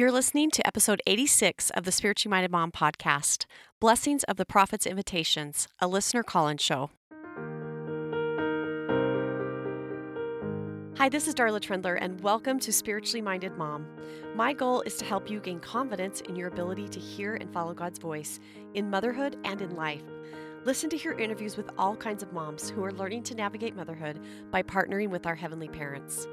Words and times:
You're 0.00 0.10
listening 0.10 0.50
to 0.52 0.66
episode 0.66 1.02
86 1.06 1.68
of 1.68 1.84
the 1.84 1.92
Spiritually 1.92 2.30
Minded 2.30 2.50
Mom 2.50 2.72
podcast 2.72 3.44
Blessings 3.80 4.24
of 4.24 4.38
the 4.38 4.46
Prophet's 4.46 4.86
Invitations, 4.86 5.68
a 5.78 5.86
listener 5.86 6.22
call 6.22 6.48
in 6.48 6.56
show. 6.56 6.88
Hi, 10.96 11.10
this 11.10 11.28
is 11.28 11.34
Darla 11.34 11.60
Trendler, 11.60 11.98
and 12.00 12.18
welcome 12.22 12.58
to 12.60 12.72
Spiritually 12.72 13.20
Minded 13.20 13.58
Mom. 13.58 13.86
My 14.34 14.54
goal 14.54 14.80
is 14.86 14.96
to 14.96 15.04
help 15.04 15.28
you 15.28 15.38
gain 15.38 15.60
confidence 15.60 16.22
in 16.22 16.34
your 16.34 16.48
ability 16.48 16.88
to 16.88 16.98
hear 16.98 17.34
and 17.34 17.52
follow 17.52 17.74
God's 17.74 17.98
voice 17.98 18.40
in 18.72 18.88
motherhood 18.88 19.36
and 19.44 19.60
in 19.60 19.76
life. 19.76 20.04
Listen 20.64 20.88
to 20.88 20.96
hear 20.96 21.12
interviews 21.12 21.58
with 21.58 21.68
all 21.76 21.94
kinds 21.94 22.22
of 22.22 22.32
moms 22.32 22.70
who 22.70 22.82
are 22.82 22.92
learning 22.92 23.24
to 23.24 23.34
navigate 23.34 23.76
motherhood 23.76 24.18
by 24.50 24.62
partnering 24.62 25.10
with 25.10 25.26
our 25.26 25.34
heavenly 25.34 25.68
parents. 25.68 26.26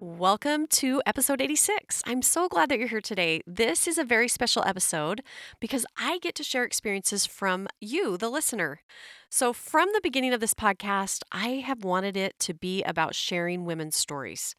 Welcome 0.00 0.68
to 0.68 1.02
episode 1.06 1.40
86. 1.40 2.04
I'm 2.06 2.22
so 2.22 2.46
glad 2.46 2.68
that 2.68 2.78
you're 2.78 2.86
here 2.86 3.00
today. 3.00 3.40
This 3.48 3.88
is 3.88 3.98
a 3.98 4.04
very 4.04 4.28
special 4.28 4.62
episode 4.64 5.22
because 5.58 5.84
I 5.98 6.18
get 6.18 6.36
to 6.36 6.44
share 6.44 6.62
experiences 6.62 7.26
from 7.26 7.66
you, 7.80 8.16
the 8.16 8.28
listener. 8.28 8.82
So, 9.28 9.52
from 9.52 9.88
the 9.92 10.00
beginning 10.00 10.32
of 10.32 10.38
this 10.38 10.54
podcast, 10.54 11.24
I 11.32 11.64
have 11.66 11.82
wanted 11.82 12.16
it 12.16 12.38
to 12.38 12.54
be 12.54 12.84
about 12.84 13.16
sharing 13.16 13.64
women's 13.64 13.96
stories. 13.96 14.54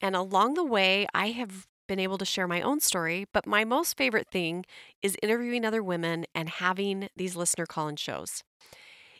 And 0.00 0.16
along 0.16 0.54
the 0.54 0.64
way, 0.64 1.06
I 1.12 1.32
have 1.32 1.66
been 1.86 2.00
able 2.00 2.16
to 2.16 2.24
share 2.24 2.48
my 2.48 2.62
own 2.62 2.80
story, 2.80 3.26
but 3.34 3.46
my 3.46 3.66
most 3.66 3.98
favorite 3.98 4.28
thing 4.32 4.64
is 5.02 5.18
interviewing 5.22 5.66
other 5.66 5.82
women 5.82 6.24
and 6.34 6.48
having 6.48 7.10
these 7.14 7.36
listener 7.36 7.66
call 7.66 7.88
in 7.88 7.96
shows. 7.96 8.42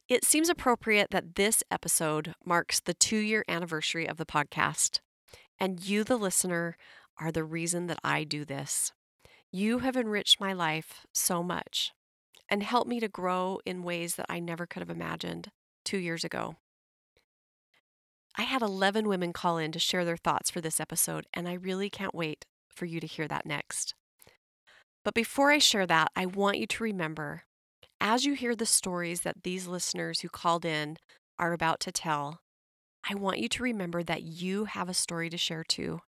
It 0.08 0.24
seems 0.24 0.48
appropriate 0.48 1.10
that 1.10 1.34
this 1.34 1.62
episode 1.70 2.32
marks 2.46 2.80
the 2.80 2.94
two 2.94 3.18
year 3.18 3.44
anniversary 3.46 4.08
of 4.08 4.16
the 4.16 4.24
podcast. 4.24 5.00
And 5.58 5.84
you, 5.84 6.04
the 6.04 6.16
listener, 6.16 6.76
are 7.18 7.32
the 7.32 7.44
reason 7.44 7.86
that 7.86 8.00
I 8.02 8.24
do 8.24 8.44
this. 8.44 8.92
You 9.52 9.78
have 9.80 9.96
enriched 9.96 10.40
my 10.40 10.52
life 10.52 11.06
so 11.12 11.42
much 11.42 11.92
and 12.48 12.62
helped 12.62 12.88
me 12.88 13.00
to 13.00 13.08
grow 13.08 13.60
in 13.64 13.82
ways 13.82 14.16
that 14.16 14.26
I 14.28 14.40
never 14.40 14.66
could 14.66 14.80
have 14.80 14.90
imagined 14.90 15.50
two 15.84 15.98
years 15.98 16.24
ago. 16.24 16.56
I 18.36 18.42
had 18.42 18.62
11 18.62 19.06
women 19.06 19.32
call 19.32 19.58
in 19.58 19.70
to 19.72 19.78
share 19.78 20.04
their 20.04 20.16
thoughts 20.16 20.50
for 20.50 20.60
this 20.60 20.80
episode, 20.80 21.26
and 21.32 21.48
I 21.48 21.54
really 21.54 21.88
can't 21.88 22.14
wait 22.14 22.44
for 22.68 22.84
you 22.84 22.98
to 22.98 23.06
hear 23.06 23.28
that 23.28 23.46
next. 23.46 23.94
But 25.04 25.14
before 25.14 25.52
I 25.52 25.58
share 25.58 25.86
that, 25.86 26.10
I 26.16 26.26
want 26.26 26.58
you 26.58 26.66
to 26.66 26.82
remember 26.82 27.44
as 28.00 28.26
you 28.26 28.34
hear 28.34 28.56
the 28.56 28.66
stories 28.66 29.20
that 29.20 29.44
these 29.44 29.66
listeners 29.66 30.20
who 30.20 30.28
called 30.28 30.64
in 30.64 30.96
are 31.38 31.52
about 31.52 31.80
to 31.80 31.92
tell, 31.92 32.40
I 33.08 33.14
want 33.14 33.38
you 33.38 33.48
to 33.50 33.62
remember 33.62 34.02
that 34.02 34.22
you 34.22 34.64
have 34.64 34.88
a 34.88 34.94
story 34.94 35.28
to 35.28 35.36
share 35.36 35.62
too. 35.62 36.00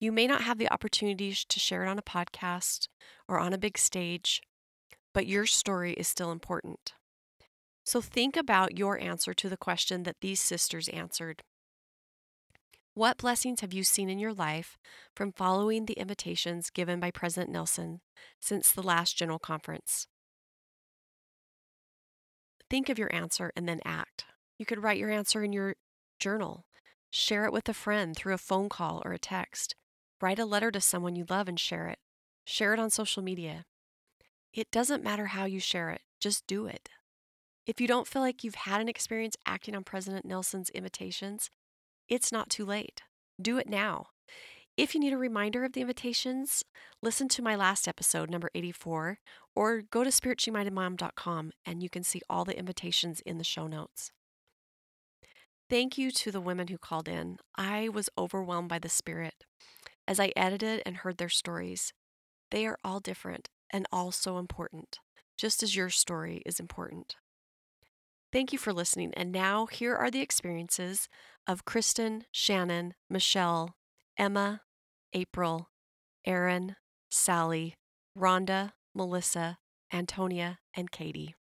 You 0.00 0.10
may 0.10 0.26
not 0.26 0.42
have 0.42 0.58
the 0.58 0.72
opportunity 0.72 1.32
to 1.32 1.60
share 1.60 1.84
it 1.84 1.88
on 1.88 1.98
a 1.98 2.02
podcast 2.02 2.88
or 3.28 3.38
on 3.38 3.52
a 3.52 3.58
big 3.58 3.78
stage, 3.78 4.40
but 5.14 5.26
your 5.26 5.46
story 5.46 5.92
is 5.92 6.08
still 6.08 6.32
important. 6.32 6.94
So 7.84 8.00
think 8.00 8.36
about 8.36 8.78
your 8.78 8.98
answer 8.98 9.34
to 9.34 9.48
the 9.48 9.56
question 9.56 10.02
that 10.02 10.16
these 10.20 10.40
sisters 10.40 10.88
answered. 10.88 11.42
What 12.94 13.18
blessings 13.18 13.60
have 13.60 13.72
you 13.72 13.84
seen 13.84 14.10
in 14.10 14.18
your 14.18 14.34
life 14.34 14.78
from 15.14 15.32
following 15.32 15.86
the 15.86 15.94
invitations 15.94 16.70
given 16.70 16.98
by 16.98 17.10
President 17.12 17.50
Nelson 17.50 18.00
since 18.40 18.72
the 18.72 18.82
last 18.82 19.16
General 19.16 19.38
Conference? 19.38 20.08
Think 22.68 22.88
of 22.88 22.98
your 22.98 23.14
answer 23.14 23.52
and 23.54 23.68
then 23.68 23.80
act. 23.84 24.24
You 24.58 24.66
could 24.66 24.82
write 24.82 24.98
your 24.98 25.10
answer 25.10 25.42
in 25.44 25.52
your 25.52 25.76
Journal. 26.20 26.64
Share 27.10 27.44
it 27.44 27.52
with 27.52 27.68
a 27.68 27.74
friend 27.74 28.14
through 28.14 28.34
a 28.34 28.38
phone 28.38 28.68
call 28.68 29.02
or 29.04 29.12
a 29.12 29.18
text. 29.18 29.74
Write 30.20 30.38
a 30.38 30.44
letter 30.44 30.70
to 30.70 30.80
someone 30.80 31.16
you 31.16 31.24
love 31.28 31.48
and 31.48 31.58
share 31.58 31.88
it. 31.88 31.98
Share 32.44 32.72
it 32.72 32.78
on 32.78 32.90
social 32.90 33.22
media. 33.22 33.64
It 34.52 34.70
doesn't 34.70 35.02
matter 35.02 35.26
how 35.26 35.44
you 35.44 35.60
share 35.60 35.90
it, 35.90 36.02
just 36.20 36.46
do 36.46 36.66
it. 36.66 36.88
If 37.66 37.80
you 37.80 37.86
don't 37.86 38.06
feel 38.06 38.22
like 38.22 38.42
you've 38.42 38.54
had 38.54 38.80
an 38.80 38.88
experience 38.88 39.36
acting 39.46 39.74
on 39.74 39.84
President 39.84 40.24
Nelson's 40.24 40.70
invitations, 40.70 41.50
it's 42.08 42.32
not 42.32 42.50
too 42.50 42.64
late. 42.64 43.02
Do 43.40 43.58
it 43.58 43.68
now. 43.68 44.06
If 44.76 44.94
you 44.94 45.00
need 45.00 45.12
a 45.12 45.18
reminder 45.18 45.64
of 45.64 45.72
the 45.72 45.80
invitations, 45.80 46.64
listen 47.02 47.28
to 47.28 47.42
my 47.42 47.54
last 47.54 47.86
episode, 47.86 48.30
number 48.30 48.50
84, 48.54 49.18
or 49.54 49.82
go 49.82 50.02
to 50.02 50.10
spirituallymindedmom.com 50.10 51.52
and 51.64 51.82
you 51.82 51.90
can 51.90 52.02
see 52.02 52.22
all 52.28 52.44
the 52.44 52.58
invitations 52.58 53.20
in 53.20 53.38
the 53.38 53.44
show 53.44 53.66
notes. 53.66 54.10
Thank 55.70 55.96
you 55.96 56.10
to 56.10 56.32
the 56.32 56.40
women 56.40 56.66
who 56.66 56.78
called 56.78 57.06
in. 57.06 57.38
I 57.56 57.88
was 57.88 58.08
overwhelmed 58.18 58.68
by 58.68 58.80
the 58.80 58.88
Spirit 58.88 59.44
as 60.08 60.18
I 60.18 60.32
edited 60.34 60.82
and 60.84 60.96
heard 60.96 61.16
their 61.16 61.28
stories. 61.28 61.92
They 62.50 62.66
are 62.66 62.76
all 62.82 62.98
different 62.98 63.50
and 63.72 63.86
all 63.92 64.10
so 64.10 64.38
important, 64.38 64.98
just 65.38 65.62
as 65.62 65.76
your 65.76 65.88
story 65.88 66.42
is 66.44 66.58
important. 66.58 67.14
Thank 68.32 68.52
you 68.52 68.58
for 68.58 68.72
listening. 68.72 69.14
And 69.14 69.30
now, 69.30 69.66
here 69.66 69.94
are 69.94 70.10
the 70.10 70.20
experiences 70.20 71.08
of 71.46 71.64
Kristen, 71.64 72.24
Shannon, 72.32 72.94
Michelle, 73.08 73.76
Emma, 74.18 74.62
April, 75.12 75.68
Erin, 76.26 76.74
Sally, 77.12 77.76
Rhonda, 78.18 78.72
Melissa, 78.92 79.58
Antonia, 79.92 80.58
and 80.74 80.90
Kati. 80.90 81.34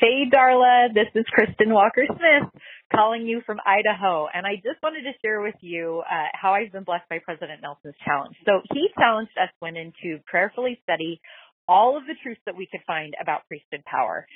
Hey, 0.00 0.24
Darla, 0.32 0.94
this 0.94 1.12
is 1.14 1.26
Kristen 1.28 1.74
Walker 1.74 2.06
Smith 2.08 2.48
calling 2.90 3.26
you 3.26 3.42
from 3.44 3.60
Idaho. 3.66 4.28
And 4.32 4.46
I 4.46 4.56
just 4.56 4.82
wanted 4.82 5.02
to 5.02 5.12
share 5.20 5.42
with 5.42 5.56
you 5.60 6.02
uh, 6.10 6.32
how 6.32 6.54
I've 6.54 6.72
been 6.72 6.84
blessed 6.84 7.04
by 7.10 7.18
President 7.22 7.60
Nelson's 7.60 7.94
challenge. 8.02 8.34
So 8.46 8.62
he 8.72 8.88
challenged 8.98 9.36
us 9.36 9.50
women 9.60 9.92
to 10.02 10.18
prayerfully 10.24 10.80
study 10.84 11.20
all 11.68 11.98
of 11.98 12.04
the 12.06 12.14
truths 12.22 12.40
that 12.46 12.56
we 12.56 12.64
could 12.64 12.80
find 12.86 13.12
about 13.20 13.46
priesthood 13.46 13.84
power. 13.84 14.26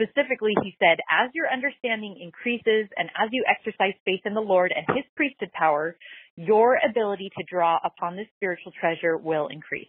Specifically, 0.00 0.54
he 0.62 0.76
said, 0.78 0.98
as 1.10 1.30
your 1.34 1.50
understanding 1.50 2.14
increases 2.22 2.86
and 2.96 3.10
as 3.18 3.28
you 3.32 3.42
exercise 3.50 3.98
faith 4.04 4.22
in 4.24 4.34
the 4.34 4.40
Lord 4.40 4.70
and 4.70 4.86
his 4.96 5.04
priesthood 5.16 5.50
power, 5.52 5.96
your 6.38 6.78
ability 6.88 7.30
to 7.36 7.44
draw 7.50 7.78
upon 7.84 8.14
this 8.14 8.26
spiritual 8.36 8.70
treasure 8.78 9.16
will 9.16 9.48
increase. 9.48 9.88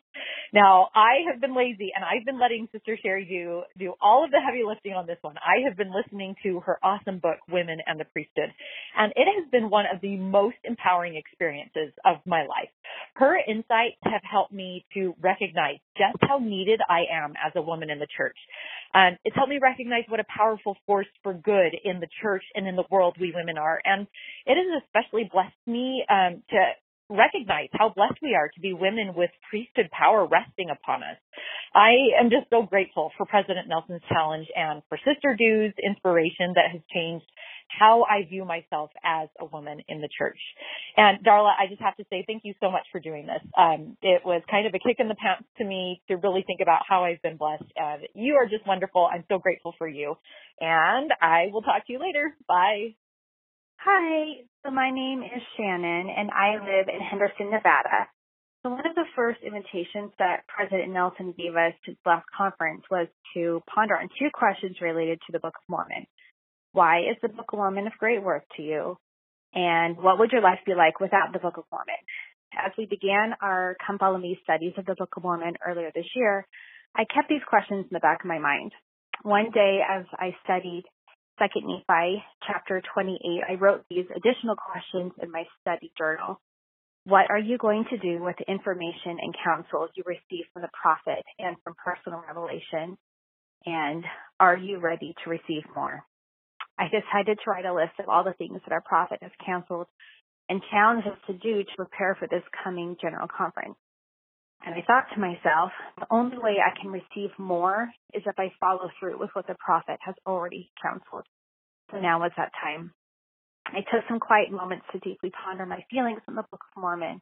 Now, 0.51 0.89
I 0.95 1.29
have 1.31 1.39
been 1.39 1.55
lazy 1.55 1.91
and 1.95 2.03
I've 2.03 2.25
been 2.25 2.39
letting 2.39 2.67
Sister 2.71 2.97
Sheri 3.05 3.27
Dew, 3.29 3.61
do 3.77 3.93
all 4.01 4.25
of 4.25 4.31
the 4.31 4.41
heavy 4.43 4.63
lifting 4.67 4.93
on 4.93 5.05
this 5.05 5.19
one. 5.21 5.35
I 5.37 5.67
have 5.67 5.77
been 5.77 5.93
listening 5.93 6.33
to 6.41 6.59
her 6.61 6.79
awesome 6.81 7.19
book, 7.19 7.37
Women 7.51 7.77
and 7.85 7.99
the 7.99 8.05
Priesthood, 8.05 8.49
and 8.97 9.13
it 9.15 9.27
has 9.37 9.49
been 9.51 9.69
one 9.69 9.85
of 9.93 10.01
the 10.01 10.17
most 10.17 10.57
empowering 10.63 11.15
experiences 11.15 11.93
of 12.03 12.17
my 12.25 12.41
life. 12.41 12.73
Her 13.13 13.37
insights 13.37 14.01
have 14.03 14.21
helped 14.23 14.51
me 14.51 14.85
to 14.95 15.13
recognize 15.21 15.77
just 15.95 16.17
how 16.21 16.39
needed 16.39 16.79
I 16.89 17.03
am 17.11 17.33
as 17.45 17.53
a 17.55 17.61
woman 17.61 17.91
in 17.91 17.99
the 17.99 18.07
church. 18.17 18.37
Um, 18.95 19.17
it's 19.23 19.35
helped 19.35 19.51
me 19.51 19.59
recognize 19.61 20.03
what 20.07 20.19
a 20.19 20.25
powerful 20.35 20.75
force 20.87 21.07
for 21.21 21.33
good 21.33 21.75
in 21.83 21.99
the 21.99 22.07
church 22.23 22.43
and 22.55 22.67
in 22.67 22.75
the 22.75 22.85
world 22.89 23.17
we 23.19 23.33
women 23.35 23.57
are. 23.57 23.79
And 23.85 24.07
it 24.45 24.57
has 24.57 24.81
especially 24.83 25.29
blessed 25.31 25.53
me 25.67 26.03
um, 26.09 26.38
to 26.49 26.59
recognize 27.09 27.69
how 27.73 27.89
blessed 27.89 28.19
we 28.21 28.35
are 28.35 28.49
to 28.53 28.61
be 28.61 28.73
women 28.73 29.13
with 29.15 29.31
priesthood 29.49 29.89
power 29.91 30.25
resting 30.27 30.69
upon 30.69 31.03
us. 31.03 31.17
I 31.75 31.93
am 32.19 32.29
just 32.29 32.49
so 32.49 32.63
grateful 32.63 33.11
for 33.17 33.25
President 33.25 33.67
Nelson's 33.67 34.01
challenge 34.09 34.47
and 34.55 34.81
for 34.89 34.97
Sister 35.05 35.35
Dew's 35.37 35.73
inspiration 35.83 36.53
that 36.55 36.71
has 36.71 36.81
changed 36.93 37.25
how 37.69 38.03
I 38.09 38.27
view 38.27 38.45
myself 38.45 38.91
as 39.03 39.29
a 39.39 39.45
woman 39.45 39.81
in 39.87 40.01
the 40.01 40.09
church. 40.17 40.39
And 40.97 41.23
Darla, 41.25 41.53
I 41.59 41.67
just 41.69 41.81
have 41.81 41.95
to 41.97 42.05
say 42.09 42.23
thank 42.27 42.43
you 42.45 42.53
so 42.61 42.71
much 42.71 42.85
for 42.91 42.99
doing 42.99 43.27
this. 43.27 43.41
Um, 43.57 43.97
it 44.01 44.21
was 44.25 44.41
kind 44.49 44.67
of 44.67 44.73
a 44.73 44.79
kick 44.79 44.97
in 44.99 45.07
the 45.07 45.15
pants 45.15 45.47
to 45.59 45.65
me 45.65 46.01
to 46.07 46.17
really 46.17 46.43
think 46.47 46.61
about 46.61 46.81
how 46.87 47.03
I've 47.05 47.21
been 47.21 47.37
blessed. 47.37 47.71
And 47.75 48.03
you 48.15 48.35
are 48.35 48.45
just 48.45 48.65
wonderful. 48.67 49.09
I'm 49.11 49.23
so 49.29 49.37
grateful 49.39 49.73
for 49.77 49.87
you. 49.87 50.15
And 50.59 51.11
I 51.21 51.47
will 51.51 51.61
talk 51.61 51.85
to 51.87 51.93
you 51.93 51.99
later. 51.99 52.35
Bye. 52.47 52.95
Hi, 53.81 54.43
so 54.61 54.71
my 54.71 54.91
name 54.91 55.23
is 55.23 55.41
Shannon 55.55 56.11
and 56.11 56.29
I 56.31 56.59
live 56.59 56.91
in 56.91 56.99
Henderson, 56.99 57.49
Nevada. 57.49 58.11
So 58.61 58.71
one 58.71 58.85
of 58.85 58.93
the 58.93 59.07
first 59.15 59.39
invitations 59.41 60.11
that 60.19 60.43
President 60.49 60.91
Nelson 60.91 61.33
gave 61.37 61.55
us 61.55 61.71
to 61.85 61.93
the 61.93 62.09
last 62.09 62.25
conference 62.35 62.83
was 62.91 63.07
to 63.35 63.63
ponder 63.73 63.95
on 63.95 64.09
two 64.19 64.27
questions 64.33 64.75
related 64.81 65.19
to 65.25 65.31
the 65.31 65.39
Book 65.39 65.55
of 65.55 65.63
Mormon. 65.69 66.07
Why 66.73 67.07
is 67.07 67.15
the 67.21 67.29
Book 67.29 67.53
of 67.53 67.59
Mormon 67.59 67.87
of 67.87 67.93
great 67.97 68.21
worth 68.21 68.43
to 68.57 68.63
you? 68.63 68.97
And 69.53 69.95
what 69.95 70.19
would 70.19 70.33
your 70.33 70.41
life 70.41 70.59
be 70.65 70.75
like 70.75 70.99
without 70.99 71.31
the 71.31 71.39
Book 71.39 71.55
of 71.55 71.63
Mormon? 71.71 72.03
As 72.51 72.73
we 72.77 72.85
began 72.85 73.31
our 73.41 73.77
Come 73.87 73.97
Follow 73.97 74.17
Me 74.17 74.37
studies 74.43 74.73
of 74.77 74.87
the 74.87 74.95
Book 74.99 75.15
of 75.15 75.23
Mormon 75.23 75.55
earlier 75.65 75.89
this 75.95 76.11
year, 76.17 76.45
I 76.97 77.05
kept 77.05 77.29
these 77.29 77.47
questions 77.47 77.85
in 77.89 77.95
the 77.95 78.03
back 78.03 78.25
of 78.25 78.27
my 78.27 78.39
mind. 78.39 78.73
One 79.23 79.51
day 79.53 79.79
as 79.87 80.03
I 80.11 80.35
studied 80.43 80.83
Second 81.39 81.67
Nephi 81.67 82.21
chapter 82.45 82.81
28, 82.93 83.17
I 83.47 83.55
wrote 83.55 83.85
these 83.89 84.05
additional 84.13 84.57
questions 84.57 85.13
in 85.23 85.31
my 85.31 85.45
study 85.61 85.89
journal. 85.97 86.41
What 87.05 87.31
are 87.31 87.39
you 87.39 87.57
going 87.57 87.85
to 87.89 87.97
do 87.97 88.21
with 88.21 88.35
the 88.37 88.51
information 88.51 89.17
and 89.21 89.33
counsel 89.41 89.87
you 89.95 90.03
receive 90.05 90.45
from 90.51 90.63
the 90.63 90.69
prophet 90.75 91.23
and 91.39 91.55
from 91.63 91.75
personal 91.83 92.21
revelation? 92.27 92.97
And 93.65 94.03
are 94.37 94.57
you 94.57 94.79
ready 94.79 95.15
to 95.23 95.29
receive 95.29 95.63
more? 95.73 96.03
I 96.77 96.85
decided 96.85 97.39
to 97.43 97.49
write 97.49 97.65
a 97.65 97.73
list 97.73 97.93
of 97.99 98.09
all 98.09 98.25
the 98.25 98.33
things 98.33 98.59
that 98.65 98.73
our 98.73 98.81
prophet 98.81 99.19
has 99.21 99.31
counseled 99.45 99.87
and 100.49 100.61
challenged 100.71 101.07
us 101.07 101.17
to 101.27 101.33
do 101.33 101.63
to 101.63 101.75
prepare 101.77 102.15
for 102.19 102.27
this 102.27 102.43
coming 102.63 102.97
general 103.01 103.27
conference. 103.27 103.75
And 104.65 104.75
I 104.75 104.83
thought 104.85 105.05
to 105.13 105.19
myself, 105.19 105.71
the 105.97 106.07
only 106.11 106.37
way 106.37 106.57
I 106.59 106.77
can 106.79 106.91
receive 106.91 107.31
more 107.37 107.89
is 108.13 108.23
if 108.25 108.37
I 108.37 108.51
follow 108.59 108.89
through 108.99 109.17
with 109.17 109.29
what 109.33 109.47
the 109.47 109.55
prophet 109.63 109.97
has 110.05 110.15
already 110.25 110.69
counseled. 110.81 111.25
So 111.91 111.99
now 111.99 112.19
was 112.19 112.31
that 112.37 112.51
time. 112.61 112.93
I 113.67 113.79
took 113.91 114.03
some 114.07 114.19
quiet 114.19 114.51
moments 114.51 114.85
to 114.91 114.99
deeply 114.99 115.31
ponder 115.31 115.65
my 115.65 115.83
feelings 115.89 116.21
on 116.27 116.35
the 116.35 116.43
Book 116.51 116.61
of 116.75 116.81
Mormon. 116.81 117.21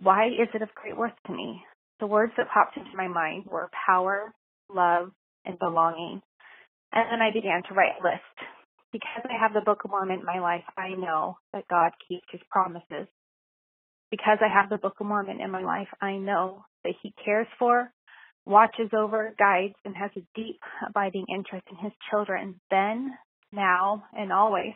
Why 0.00 0.28
is 0.28 0.48
it 0.54 0.62
of 0.62 0.74
great 0.74 0.96
worth 0.96 1.14
to 1.26 1.32
me? 1.32 1.62
The 2.00 2.06
words 2.06 2.32
that 2.36 2.50
popped 2.52 2.76
into 2.76 2.96
my 2.96 3.08
mind 3.08 3.44
were 3.46 3.70
power, 3.86 4.34
love, 4.68 5.10
and 5.44 5.58
belonging. 5.58 6.22
And 6.92 7.04
then 7.10 7.22
I 7.22 7.32
began 7.32 7.62
to 7.68 7.74
write 7.74 7.98
a 8.00 8.04
list. 8.04 8.36
Because 8.92 9.24
I 9.24 9.40
have 9.40 9.52
the 9.52 9.60
Book 9.64 9.84
of 9.84 9.90
Mormon 9.90 10.20
in 10.20 10.24
my 10.24 10.38
life, 10.38 10.64
I 10.76 10.90
know 10.90 11.38
that 11.52 11.68
God 11.68 11.92
keeps 12.08 12.26
his 12.30 12.40
promises. 12.50 13.08
Because 14.14 14.38
I 14.40 14.46
have 14.46 14.70
the 14.70 14.78
Book 14.78 14.94
of 15.00 15.08
Mormon 15.08 15.40
in 15.40 15.50
my 15.50 15.60
life, 15.60 15.88
I 16.00 16.18
know 16.18 16.64
that 16.84 16.94
he 17.02 17.12
cares 17.24 17.48
for, 17.58 17.90
watches 18.46 18.90
over, 18.96 19.34
guides, 19.36 19.74
and 19.84 19.92
has 19.96 20.12
a 20.16 20.22
deep, 20.36 20.60
abiding 20.88 21.24
interest 21.34 21.66
in 21.68 21.76
his 21.78 21.90
children 22.12 22.60
then, 22.70 23.10
now, 23.50 24.04
and 24.12 24.32
always. 24.32 24.74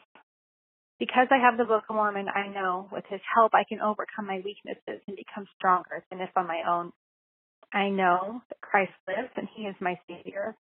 Because 0.98 1.28
I 1.30 1.38
have 1.38 1.56
the 1.56 1.70
Book 1.72 1.84
of 1.88 1.94
Mormon, 1.94 2.26
I 2.26 2.48
know 2.48 2.88
with 2.90 3.04
his 3.08 3.20
help 3.32 3.52
I 3.54 3.62
can 3.68 3.80
overcome 3.80 4.26
my 4.26 4.42
weaknesses 4.44 5.00
and 5.06 5.16
become 5.16 5.46
stronger 5.56 6.02
than 6.10 6.20
if 6.20 6.30
on 6.34 6.48
my 6.48 6.62
own. 6.68 6.90
I 7.72 7.90
know 7.90 8.42
that 8.48 8.60
Christ 8.60 8.90
lives 9.06 9.30
and 9.36 9.46
he 9.54 9.62
is 9.66 9.76
my 9.80 9.94
Savior. 10.08 10.56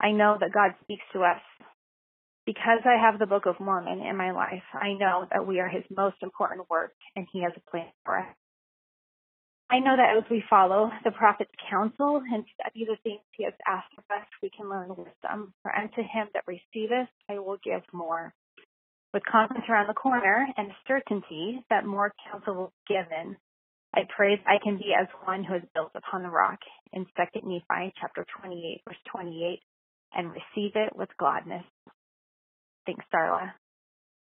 I 0.00 0.12
know 0.12 0.36
that 0.38 0.52
God 0.54 0.70
speaks 0.84 1.02
to 1.14 1.24
us. 1.24 1.42
Because 2.48 2.80
I 2.86 2.96
have 2.96 3.18
the 3.18 3.26
Book 3.26 3.44
of 3.44 3.60
Mormon 3.60 4.00
in 4.00 4.16
my 4.16 4.30
life, 4.30 4.64
I 4.72 4.94
know 4.94 5.28
that 5.30 5.46
we 5.46 5.60
are 5.60 5.68
his 5.68 5.84
most 5.94 6.16
important 6.22 6.64
work 6.70 6.94
and 7.14 7.26
he 7.30 7.42
has 7.42 7.52
a 7.54 7.70
plan 7.70 7.92
for 8.06 8.20
us. 8.20 8.34
I 9.68 9.80
know 9.80 9.94
that 9.94 10.16
as 10.16 10.24
we 10.30 10.42
follow 10.48 10.90
the 11.04 11.10
prophet's 11.10 11.52
counsel 11.68 12.22
and 12.24 12.46
study 12.58 12.86
the 12.86 12.96
things 13.04 13.20
he 13.36 13.44
has 13.44 13.52
asked 13.68 13.92
of 13.98 14.04
us, 14.08 14.24
we 14.42 14.48
can 14.48 14.70
learn 14.70 14.88
wisdom. 14.88 15.52
For 15.60 15.76
unto 15.76 16.00
him 16.00 16.28
that 16.32 16.44
receiveth, 16.46 17.12
I 17.28 17.38
will 17.38 17.58
give 17.62 17.82
more. 17.92 18.32
With 19.12 19.26
conference 19.30 19.66
around 19.68 19.88
the 19.88 19.92
corner 19.92 20.46
and 20.56 20.72
certainty 20.86 21.62
that 21.68 21.84
more 21.84 22.14
counsel 22.32 22.54
will 22.54 22.72
be 22.88 22.94
given, 22.94 23.36
I 23.94 24.08
pray 24.16 24.36
that 24.36 24.48
I 24.48 24.56
can 24.64 24.78
be 24.78 24.94
as 24.98 25.06
one 25.26 25.44
who 25.44 25.56
is 25.56 25.68
built 25.74 25.92
upon 25.94 26.22
the 26.22 26.30
rock 26.30 26.60
in 26.94 27.04
2 27.04 27.10
Nephi 27.44 27.92
chapter 28.00 28.24
28 28.40 28.80
verse 28.88 28.96
28 29.12 29.60
and 30.14 30.32
receive 30.32 30.72
it 30.76 30.96
with 30.96 31.08
gladness. 31.18 31.64
Thanks, 32.88 33.04
Darla. 33.14 33.52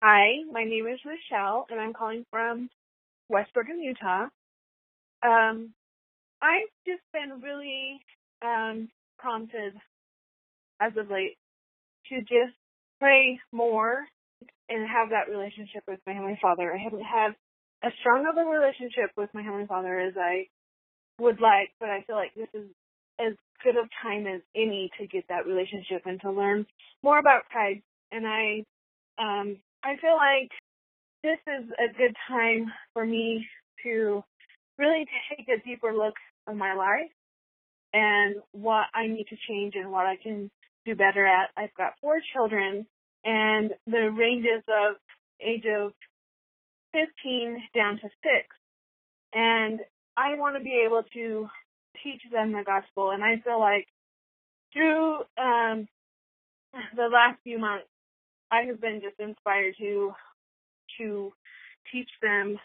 Hi, 0.02 0.42
my 0.50 0.64
name 0.64 0.86
is 0.86 0.98
Michelle 1.04 1.66
and 1.68 1.78
I'm 1.78 1.92
calling 1.92 2.24
from 2.30 2.70
West 3.28 3.52
Brigham, 3.52 3.78
Utah. 3.78 4.28
Um, 5.22 5.74
I've 6.40 6.72
just 6.86 7.02
been 7.12 7.42
really 7.42 8.00
um, 8.40 8.88
prompted 9.18 9.74
as 10.80 10.92
of 10.96 11.10
late 11.10 11.36
to 12.08 12.20
just 12.20 12.56
pray 13.00 13.38
more 13.52 14.06
and 14.70 14.88
have 14.88 15.10
that 15.10 15.30
relationship 15.30 15.82
with 15.86 16.00
my 16.06 16.14
Heavenly 16.14 16.38
Father. 16.40 16.72
I 16.72 16.82
haven't 16.82 17.04
had 17.04 17.32
as 17.84 17.92
strong 18.00 18.24
of 18.26 18.38
a 18.38 18.48
relationship 18.48 19.10
with 19.14 19.28
my 19.34 19.42
Heavenly 19.42 19.66
Father 19.66 20.00
as 20.00 20.14
I 20.16 20.46
would 21.20 21.38
like, 21.38 21.68
but 21.80 21.90
I 21.90 22.02
feel 22.06 22.16
like 22.16 22.32
this 22.34 22.48
is 22.54 22.70
as 23.20 23.34
good 23.62 23.76
of 23.76 23.90
time 24.02 24.26
as 24.26 24.40
any 24.56 24.90
to 24.98 25.06
get 25.06 25.24
that 25.28 25.44
relationship 25.46 26.06
and 26.06 26.18
to 26.22 26.30
learn 26.30 26.64
more 27.02 27.18
about 27.18 27.44
Christ. 27.52 27.82
And 28.12 28.26
I, 28.26 28.64
um, 29.18 29.58
I 29.82 29.96
feel 30.00 30.16
like 30.16 30.50
this 31.22 31.38
is 31.46 31.70
a 31.72 31.92
good 31.96 32.14
time 32.28 32.72
for 32.92 33.04
me 33.04 33.46
to 33.84 34.22
really 34.78 35.06
take 35.30 35.48
a 35.48 35.62
deeper 35.66 35.92
look 35.92 36.14
of 36.46 36.56
my 36.56 36.74
life 36.74 37.10
and 37.92 38.36
what 38.52 38.86
I 38.94 39.06
need 39.06 39.26
to 39.28 39.36
change 39.48 39.74
and 39.74 39.90
what 39.90 40.06
I 40.06 40.16
can 40.22 40.50
do 40.84 40.94
better 40.94 41.26
at. 41.26 41.50
I've 41.56 41.74
got 41.76 41.94
four 42.00 42.20
children 42.32 42.86
and 43.24 43.70
the 43.86 44.10
ranges 44.10 44.62
of 44.68 44.96
age 45.40 45.64
of 45.66 45.92
15 46.92 47.62
down 47.74 47.96
to 47.96 48.02
6. 48.02 48.12
And 49.34 49.80
I 50.16 50.34
want 50.34 50.56
to 50.56 50.62
be 50.62 50.82
able 50.86 51.02
to 51.14 51.48
teach 52.02 52.22
them 52.32 52.52
the 52.52 52.62
gospel. 52.64 53.10
And 53.10 53.22
I 53.22 53.40
feel 53.44 53.60
like 53.60 53.86
through 54.72 55.16
um, 55.38 55.88
the 56.96 57.08
last 57.12 57.38
few 57.44 57.58
months, 57.58 57.86
I 58.50 58.62
have 58.68 58.80
been 58.80 59.00
just 59.02 59.18
inspired 59.18 59.74
to 59.78 60.12
to 60.98 61.32
teach 61.92 62.08
them 62.22 62.58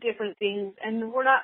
different 0.00 0.38
things. 0.38 0.74
And 0.82 1.12
we're 1.12 1.24
not 1.24 1.42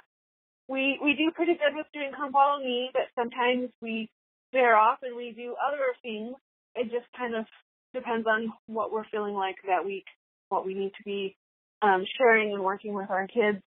we 0.69 0.99
we 1.02 1.14
do 1.14 1.31
pretty 1.34 1.55
good 1.55 1.75
with 1.75 1.87
doing 1.93 2.12
come 2.17 2.32
but 2.32 3.02
sometimes 3.14 3.70
we 3.81 4.08
veer 4.52 4.76
off 4.76 4.99
and 5.02 5.17
we 5.17 5.32
do 5.32 5.55
other 5.67 5.94
things. 6.02 6.34
It 6.75 6.84
just 6.90 7.06
kind 7.17 7.34
of 7.34 7.46
depends 7.94 8.26
on 8.26 8.52
what 8.67 8.93
we're 8.93 9.08
feeling 9.11 9.34
like 9.34 9.56
that 9.67 9.84
week, 9.84 10.05
what 10.49 10.67
we 10.67 10.75
need 10.75 10.93
to 10.96 11.05
be 11.05 11.37
um, 11.82 12.05
sharing 12.19 12.52
and 12.52 12.62
working 12.62 12.94
with 12.94 13.11
our 13.11 13.26
kids. 13.26 13.58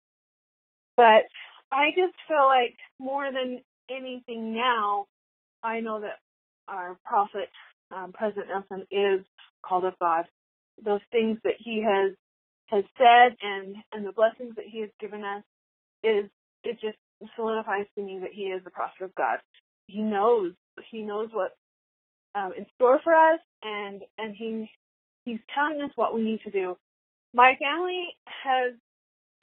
But 0.97 1.23
I 1.71 1.89
just 1.95 2.15
feel 2.27 2.45
like 2.45 2.75
more 2.99 3.31
than 3.31 3.61
anything 3.89 4.53
now, 4.53 5.05
I 5.63 5.79
know 5.79 6.01
that 6.01 6.19
our 6.67 6.97
prophet, 7.05 7.49
um, 7.91 8.11
President 8.13 8.47
Nelson, 8.49 8.85
is 8.91 9.25
called 9.65 9.85
of 9.85 9.95
God. 9.99 10.25
Those 10.83 11.01
things 11.11 11.39
that 11.43 11.55
he 11.59 11.83
has 11.83 12.15
has 12.67 12.83
said 12.97 13.37
and 13.41 13.75
and 13.93 14.05
the 14.05 14.13
blessings 14.13 14.55
that 14.57 14.65
he 14.67 14.81
has 14.81 14.89
given 14.99 15.23
us 15.23 15.43
is 16.03 16.29
it 16.63 16.79
just 16.81 16.97
solidifies 17.35 17.87
to 17.95 18.03
me 18.03 18.19
that 18.21 18.33
he 18.33 18.43
is 18.43 18.63
the 18.63 18.71
prophet 18.71 19.03
of 19.03 19.15
God. 19.15 19.39
He 19.87 20.01
knows 20.01 20.53
he 20.91 21.01
knows 21.03 21.29
what 21.33 21.53
um, 22.35 22.53
in 22.57 22.65
store 22.75 22.99
for 23.03 23.13
us, 23.13 23.39
and 23.63 24.01
and 24.17 24.35
he 24.35 24.69
he's 25.25 25.39
telling 25.55 25.81
us 25.81 25.91
what 25.95 26.13
we 26.15 26.23
need 26.23 26.41
to 26.45 26.51
do. 26.51 26.77
My 27.33 27.55
family 27.59 28.07
has 28.43 28.73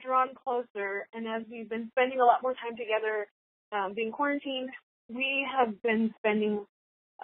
drawn 0.01 0.29
closer, 0.35 1.07
and 1.13 1.27
as 1.27 1.43
we've 1.51 1.69
been 1.69 1.89
spending 1.91 2.21
a 2.21 2.25
lot 2.25 2.43
more 2.43 2.53
time 2.55 2.77
together, 2.77 3.27
um, 3.73 3.93
being 3.95 4.11
quarantined, 4.11 4.69
we 5.09 5.47
have 5.55 5.81
been 5.83 6.13
spending 6.19 6.65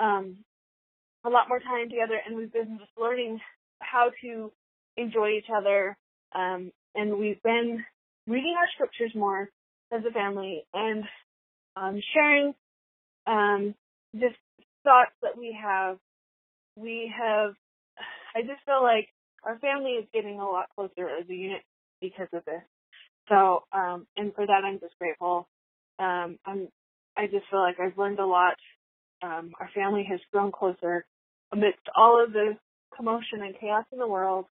um, 0.02 0.38
a 1.26 1.30
lot 1.30 1.50
more 1.50 1.60
time 1.60 1.90
together, 1.90 2.20
and 2.26 2.38
we've 2.38 2.54
been 2.54 2.78
just 2.80 2.92
learning 2.98 3.40
how 3.80 4.12
to 4.22 4.52
enjoy 4.98 5.30
each 5.32 5.50
other. 5.56 5.98
Um, 6.36 6.72
and 6.96 7.18
we've 7.18 7.42
been 7.44 7.84
reading 8.28 8.56
our 8.58 8.68
scriptures 8.76 9.12
more 9.16 9.50
as 9.92 10.02
a 10.08 10.12
family 10.14 10.64
and 10.74 11.04
um, 11.76 12.02
sharing 12.14 12.54
um, 13.28 13.76
just 14.16 14.36
thoughts 14.84 15.12
that 15.22 15.38
we 15.38 15.58
have, 15.62 15.98
we 16.76 17.14
have, 17.18 17.54
I 18.36 18.42
just 18.42 18.64
feel 18.66 18.84
like 18.84 19.10
our 19.44 19.60
family 19.60 19.92
is 19.92 20.08
getting 20.14 20.40
a 20.40 20.46
lot 20.50 20.68
closer 20.76 21.10
as 21.10 21.30
a 21.30 21.34
unit 21.34 21.62
because 22.02 22.28
of 22.34 22.46
this. 22.46 22.62
So, 23.30 23.64
um, 23.74 24.08
and 24.18 24.34
for 24.36 24.46
that, 24.46 24.64
I'm 24.66 24.80
just 24.80 24.98
grateful. 25.00 25.48
Um, 26.00 26.38
I'm, 26.46 26.68
I 27.18 27.28
just 27.28 27.46
feel 27.50 27.62
like 27.62 27.80
I've 27.80 27.98
learned 27.98 28.20
a 28.20 28.26
lot. 28.26 28.56
Um, 29.22 29.54
our 29.60 29.70
family 29.76 30.06
has 30.10 30.20
grown 30.32 30.52
closer 30.52 31.06
amidst 31.54 31.88
all 31.96 32.22
of 32.24 32.34
the 32.34 32.58
commotion 32.96 33.42
and 33.42 33.56
chaos 33.60 33.86
in 33.94 34.00
the 34.00 34.08
world. 34.08 34.46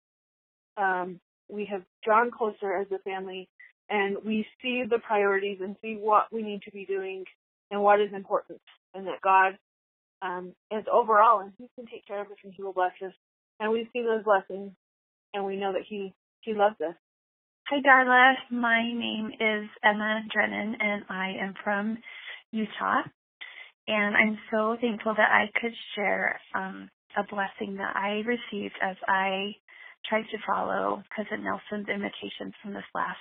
Um, 0.78 1.20
we 1.50 1.66
have 1.66 1.82
drawn 2.04 2.30
closer 2.30 2.74
as 2.74 2.86
a 2.90 2.98
family 3.00 3.48
and 3.90 4.16
we 4.24 4.46
see 4.62 4.84
the 4.88 4.98
priorities 4.98 5.58
and 5.60 5.76
see 5.82 5.96
what 6.00 6.32
we 6.32 6.42
need 6.42 6.62
to 6.62 6.70
be 6.70 6.86
doing 6.86 7.24
and 7.70 7.82
what 7.82 8.00
is 8.00 8.12
important 8.14 8.60
and 8.94 9.06
that 9.06 9.20
God 9.22 9.58
um, 10.22 10.54
is 10.70 10.84
overall, 10.90 11.40
and 11.40 11.52
He 11.58 11.68
can 11.74 11.86
take 11.86 12.06
care 12.06 12.20
of 12.20 12.28
us 12.28 12.36
and 12.44 12.52
He 12.56 12.62
will 12.62 12.72
bless 12.72 12.92
us. 13.04 13.12
And 13.60 13.72
we 13.72 13.88
see 13.92 14.02
those 14.02 14.24
blessings, 14.24 14.72
and 15.34 15.44
we 15.44 15.56
know 15.56 15.72
that 15.72 15.82
He 15.88 16.14
He 16.40 16.54
loves 16.54 16.76
us. 16.80 16.94
Hi, 17.68 17.80
Darla. 17.80 18.34
My 18.50 18.82
name 18.92 19.30
is 19.40 19.68
Emma 19.84 20.22
Drennan, 20.32 20.76
and 20.80 21.04
I 21.08 21.34
am 21.40 21.54
from 21.62 21.98
Utah. 22.50 23.02
And 23.88 24.16
I'm 24.16 24.38
so 24.50 24.76
thankful 24.80 25.14
that 25.16 25.30
I 25.30 25.50
could 25.60 25.72
share 25.94 26.40
um, 26.54 26.88
a 27.16 27.24
blessing 27.24 27.76
that 27.76 27.96
I 27.96 28.22
received 28.24 28.74
as 28.80 28.96
I 29.08 29.54
tried 30.08 30.26
to 30.30 30.38
follow 30.46 31.02
President 31.10 31.44
Nelson's 31.44 31.88
invitations 31.88 32.54
from 32.62 32.74
this 32.74 32.88
last 32.94 33.18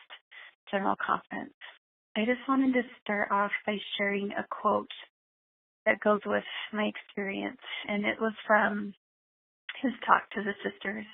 General 0.70 0.96
Conference. 1.06 1.54
I 2.16 2.26
just 2.26 2.42
wanted 2.48 2.74
to 2.74 2.82
start 3.02 3.32
off 3.32 3.52
by 3.66 3.78
sharing 3.98 4.32
a 4.32 4.46
quote 4.50 4.92
that 5.86 6.00
goes 6.02 6.22
with 6.26 6.44
my 6.74 6.86
experience. 6.86 7.62
And 7.88 8.06
it 8.06 8.20
was 8.20 8.34
from 8.46 8.94
his 9.82 9.94
talk 10.06 10.30
to 10.32 10.44
the 10.44 10.54
sisters. 10.64 11.06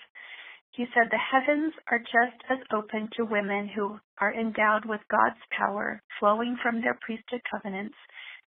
He 0.71 0.85
said, 0.93 1.09
The 1.09 1.17
heavens 1.17 1.73
are 1.89 1.99
just 1.99 2.37
as 2.49 2.59
open 2.73 3.09
to 3.15 3.25
women 3.25 3.69
who 3.73 3.99
are 4.19 4.33
endowed 4.33 4.85
with 4.85 5.01
God's 5.09 5.39
power 5.57 6.01
flowing 6.19 6.57
from 6.61 6.81
their 6.81 6.97
priesthood 7.01 7.41
covenants 7.49 7.95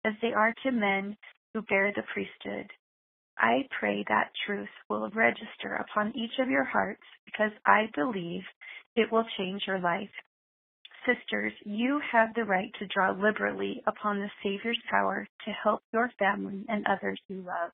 as 0.06 0.13
they 0.22 0.34
are 0.34 0.54
to 0.63 0.72
men 0.72 1.18
who 1.54 1.62
bear 1.63 1.92
the 1.96 2.04
priesthood. 2.13 2.70
I 3.39 3.68
pray 3.80 4.04
that 4.10 4.32
truth 4.46 4.70
will 4.89 5.10
register 5.12 5.75
upon 5.80 6.16
each 6.16 6.39
of 6.39 6.50
your 6.50 6.63
hearts 6.63 7.04
because 7.25 7.51
I 7.66 7.89
believe 7.96 8.42
it 8.96 9.12
will 9.12 9.25
change 9.38 9.63
your 9.68 9.80
life. 9.80 10.10
Sisters, 11.06 11.54
you 11.63 12.01
have 12.12 12.34
the 12.34 12.44
right 12.44 12.72
to 12.80 12.88
draw 12.88 13.12
liberally 13.12 13.82
upon 13.88 14.20
the 14.20 14.30
Savior's 14.44 14.82
power 14.89 15.27
to 15.46 15.51
help 15.51 15.82
your 15.94 16.12
family 16.20 16.66
and 16.68 16.86
others 16.88 17.20
you 17.30 17.38
love. 17.38 17.72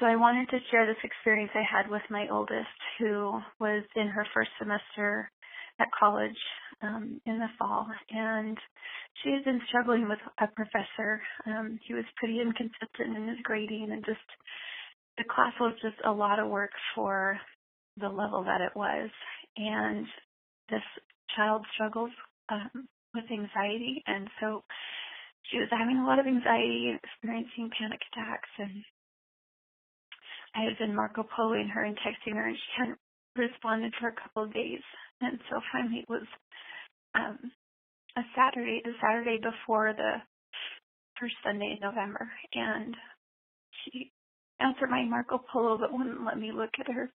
So 0.00 0.06
I 0.06 0.16
wanted 0.16 0.48
to 0.48 0.58
share 0.70 0.86
this 0.86 1.02
experience 1.04 1.52
I 1.54 1.62
had 1.62 1.90
with 1.90 2.02
my 2.10 2.26
oldest, 2.30 2.66
who 2.98 3.40
was 3.60 3.84
in 3.94 4.08
her 4.08 4.26
first 4.32 4.50
semester 4.58 5.30
at 5.78 5.88
college 5.98 6.36
um, 6.84 7.20
in 7.26 7.38
the 7.38 7.48
fall, 7.58 7.86
and 8.10 8.58
she 9.22 9.30
had 9.32 9.44
been 9.44 9.60
struggling 9.68 10.08
with 10.08 10.18
a 10.40 10.46
professor. 10.48 11.22
Um, 11.46 11.78
he 11.86 11.94
was 11.94 12.04
pretty 12.16 12.40
inconsistent 12.40 13.16
in 13.16 13.28
his 13.28 13.38
grading, 13.42 13.88
and 13.92 14.04
just 14.04 14.20
the 15.18 15.24
class 15.24 15.52
was 15.60 15.74
just 15.82 15.96
a 16.04 16.12
lot 16.12 16.38
of 16.38 16.50
work 16.50 16.72
for 16.94 17.38
the 17.98 18.08
level 18.08 18.44
that 18.44 18.60
it 18.60 18.76
was. 18.76 19.10
And 19.56 20.06
this 20.68 20.84
child 21.36 21.64
struggles 21.74 22.10
um, 22.50 22.88
with 23.14 23.24
anxiety, 23.32 24.02
and 24.06 24.28
so 24.40 24.62
she 25.50 25.58
was 25.58 25.68
having 25.70 25.98
a 25.98 26.06
lot 26.06 26.18
of 26.18 26.26
anxiety 26.26 26.92
experiencing 26.92 27.70
panic 27.78 28.00
attacks 28.12 28.48
and 28.58 28.84
I 30.54 30.62
had 30.62 30.78
been 30.78 30.94
Marco 30.94 31.24
Poloing 31.24 31.68
her 31.70 31.82
and 31.84 31.98
texting 31.98 32.34
her, 32.34 32.46
and 32.46 32.56
she 32.56 32.72
hadn't 32.78 32.98
responded 33.36 33.92
for 34.00 34.08
a 34.08 34.14
couple 34.14 34.44
of 34.44 34.54
days. 34.54 34.80
And 35.20 35.38
so 35.50 35.60
finally 35.72 36.00
it 36.00 36.08
was 36.08 36.26
um, 37.14 37.38
a 38.16 38.22
Saturday, 38.36 38.82
the 38.84 38.92
Saturday 39.00 39.38
before 39.38 39.92
the 39.92 40.16
first 41.18 41.34
Sunday 41.44 41.76
in 41.76 41.80
November, 41.80 42.30
and 42.54 42.96
she 43.84 44.10
answered 44.60 44.90
my 44.90 45.04
Marco 45.04 45.40
Polo 45.52 45.78
but 45.78 45.92
wouldn't 45.92 46.24
let 46.24 46.38
me 46.38 46.52
look 46.52 46.70
at 46.80 46.92
her. 46.92 47.10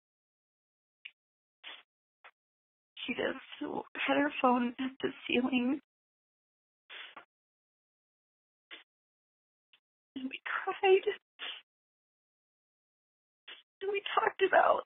She 3.06 3.14
just 3.14 3.74
had 4.06 4.18
her 4.18 4.32
phone 4.42 4.74
at 4.80 4.92
the 5.02 5.10
ceiling. 5.28 5.80
And 10.16 10.26
we 10.26 10.40
cried 10.44 11.02
And 13.82 13.92
we 13.92 14.02
talked 14.20 14.42
about 14.42 14.84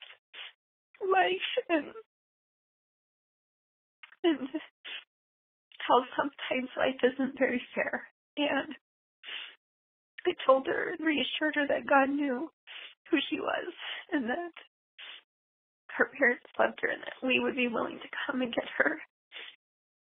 life 1.01 1.49
and 1.69 1.85
and 4.23 4.49
how 5.87 6.03
sometimes 6.15 6.69
life 6.77 6.99
isn't 7.03 7.39
very 7.39 7.61
fair. 7.75 8.03
And 8.37 8.75
I 10.25 10.31
told 10.45 10.67
her 10.67 10.93
and 10.93 11.05
reassured 11.05 11.55
her 11.55 11.67
that 11.67 11.89
God 11.89 12.09
knew 12.09 12.49
who 13.09 13.17
she 13.29 13.39
was 13.39 13.73
and 14.11 14.29
that 14.29 14.55
her 15.97 16.09
parents 16.17 16.45
loved 16.57 16.79
her 16.81 16.89
and 16.89 17.01
that 17.01 17.25
we 17.25 17.39
would 17.39 17.55
be 17.55 17.67
willing 17.67 17.99
to 17.99 18.17
come 18.25 18.41
and 18.41 18.53
get 18.53 18.67
her. 18.77 18.99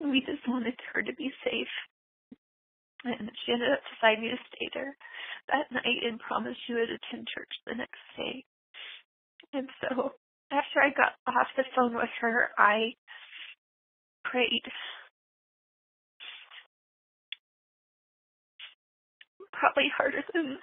We 0.00 0.20
just 0.20 0.46
wanted 0.48 0.78
her 0.92 1.02
to 1.02 1.14
be 1.14 1.30
safe. 1.44 1.74
And 3.04 3.30
she 3.44 3.52
ended 3.52 3.72
up 3.72 3.80
deciding 3.96 4.28
to 4.28 4.36
stay 4.54 4.68
there 4.74 4.96
that 5.48 5.72
night 5.72 6.04
and 6.04 6.20
promised 6.20 6.60
she 6.66 6.74
would 6.74 6.90
attend 6.90 7.26
church 7.34 7.52
the 7.66 7.74
next 7.74 8.00
day. 8.16 8.44
And 9.52 9.68
so 9.80 10.12
after 10.52 10.80
I 10.80 10.90
got 10.90 11.16
off 11.26 11.48
the 11.56 11.64
phone 11.74 11.94
with 11.94 12.12
her, 12.20 12.50
I 12.58 12.92
prayed. 14.24 14.62
Probably 19.52 19.90
harder 19.96 20.22
than 20.32 20.58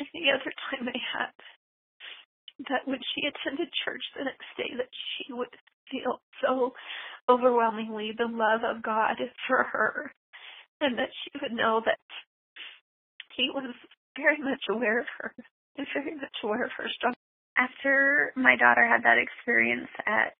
any 0.00 0.30
other 0.30 0.52
time 0.70 0.88
I 0.88 0.98
had. 1.18 1.34
That 2.68 2.86
when 2.86 3.00
she 3.14 3.26
attended 3.26 3.68
church 3.84 4.02
the 4.16 4.24
next 4.24 4.46
day, 4.56 4.74
that 4.76 4.90
she 4.92 5.32
would 5.32 5.48
feel 5.90 6.20
so 6.42 6.74
overwhelmingly 7.28 8.12
the 8.16 8.26
love 8.26 8.62
of 8.64 8.82
God 8.82 9.16
for 9.46 9.64
her, 9.64 10.12
and 10.80 10.98
that 10.98 11.10
she 11.22 11.38
would 11.42 11.52
know 11.52 11.82
that 11.84 11.98
He 13.36 13.50
was 13.54 13.74
very 14.16 14.38
much 14.38 14.62
aware 14.70 15.00
of 15.00 15.06
her, 15.18 15.34
and 15.76 15.86
very 15.94 16.14
much 16.16 16.36
aware 16.42 16.64
of 16.64 16.72
her 16.76 16.88
struggle. 16.96 17.18
After 17.56 18.32
my 18.36 18.56
daughter 18.56 18.86
had 18.86 19.02
that 19.04 19.18
experience 19.18 19.90
at 20.06 20.34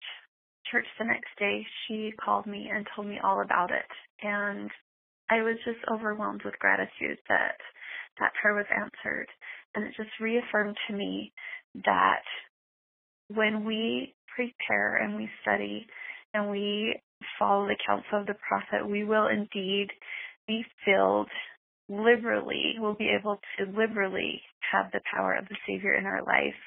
church 0.70 0.86
the 0.98 1.04
next 1.04 1.30
day, 1.38 1.66
she 1.86 2.12
called 2.20 2.46
me 2.46 2.70
and 2.72 2.86
told 2.94 3.06
me 3.08 3.18
all 3.22 3.40
about 3.42 3.70
it. 3.70 3.86
And 4.22 4.70
I 5.30 5.42
was 5.42 5.56
just 5.64 5.78
overwhelmed 5.92 6.42
with 6.44 6.58
gratitude 6.58 7.18
that 7.28 7.56
that 8.18 8.32
prayer 8.40 8.54
was 8.54 8.66
answered. 8.74 9.28
And 9.74 9.84
it 9.84 9.94
just 9.96 10.10
reaffirmed 10.20 10.76
to 10.88 10.94
me 10.94 11.32
that 11.84 12.22
when 13.28 13.64
we 13.64 14.14
prepare 14.34 14.96
and 14.96 15.16
we 15.16 15.28
study 15.42 15.86
and 16.34 16.50
we 16.50 16.98
follow 17.38 17.66
the 17.66 17.76
counsel 17.86 18.20
of 18.20 18.26
the 18.26 18.36
prophet, 18.46 18.88
we 18.88 19.04
will 19.04 19.28
indeed 19.28 19.88
be 20.46 20.64
filled 20.84 21.28
liberally, 21.88 22.74
we'll 22.78 22.94
be 22.94 23.10
able 23.18 23.38
to 23.58 23.64
liberally 23.64 24.40
have 24.72 24.90
the 24.92 25.00
power 25.14 25.34
of 25.34 25.48
the 25.48 25.56
Savior 25.66 25.94
in 25.94 26.06
our 26.06 26.22
life 26.22 26.58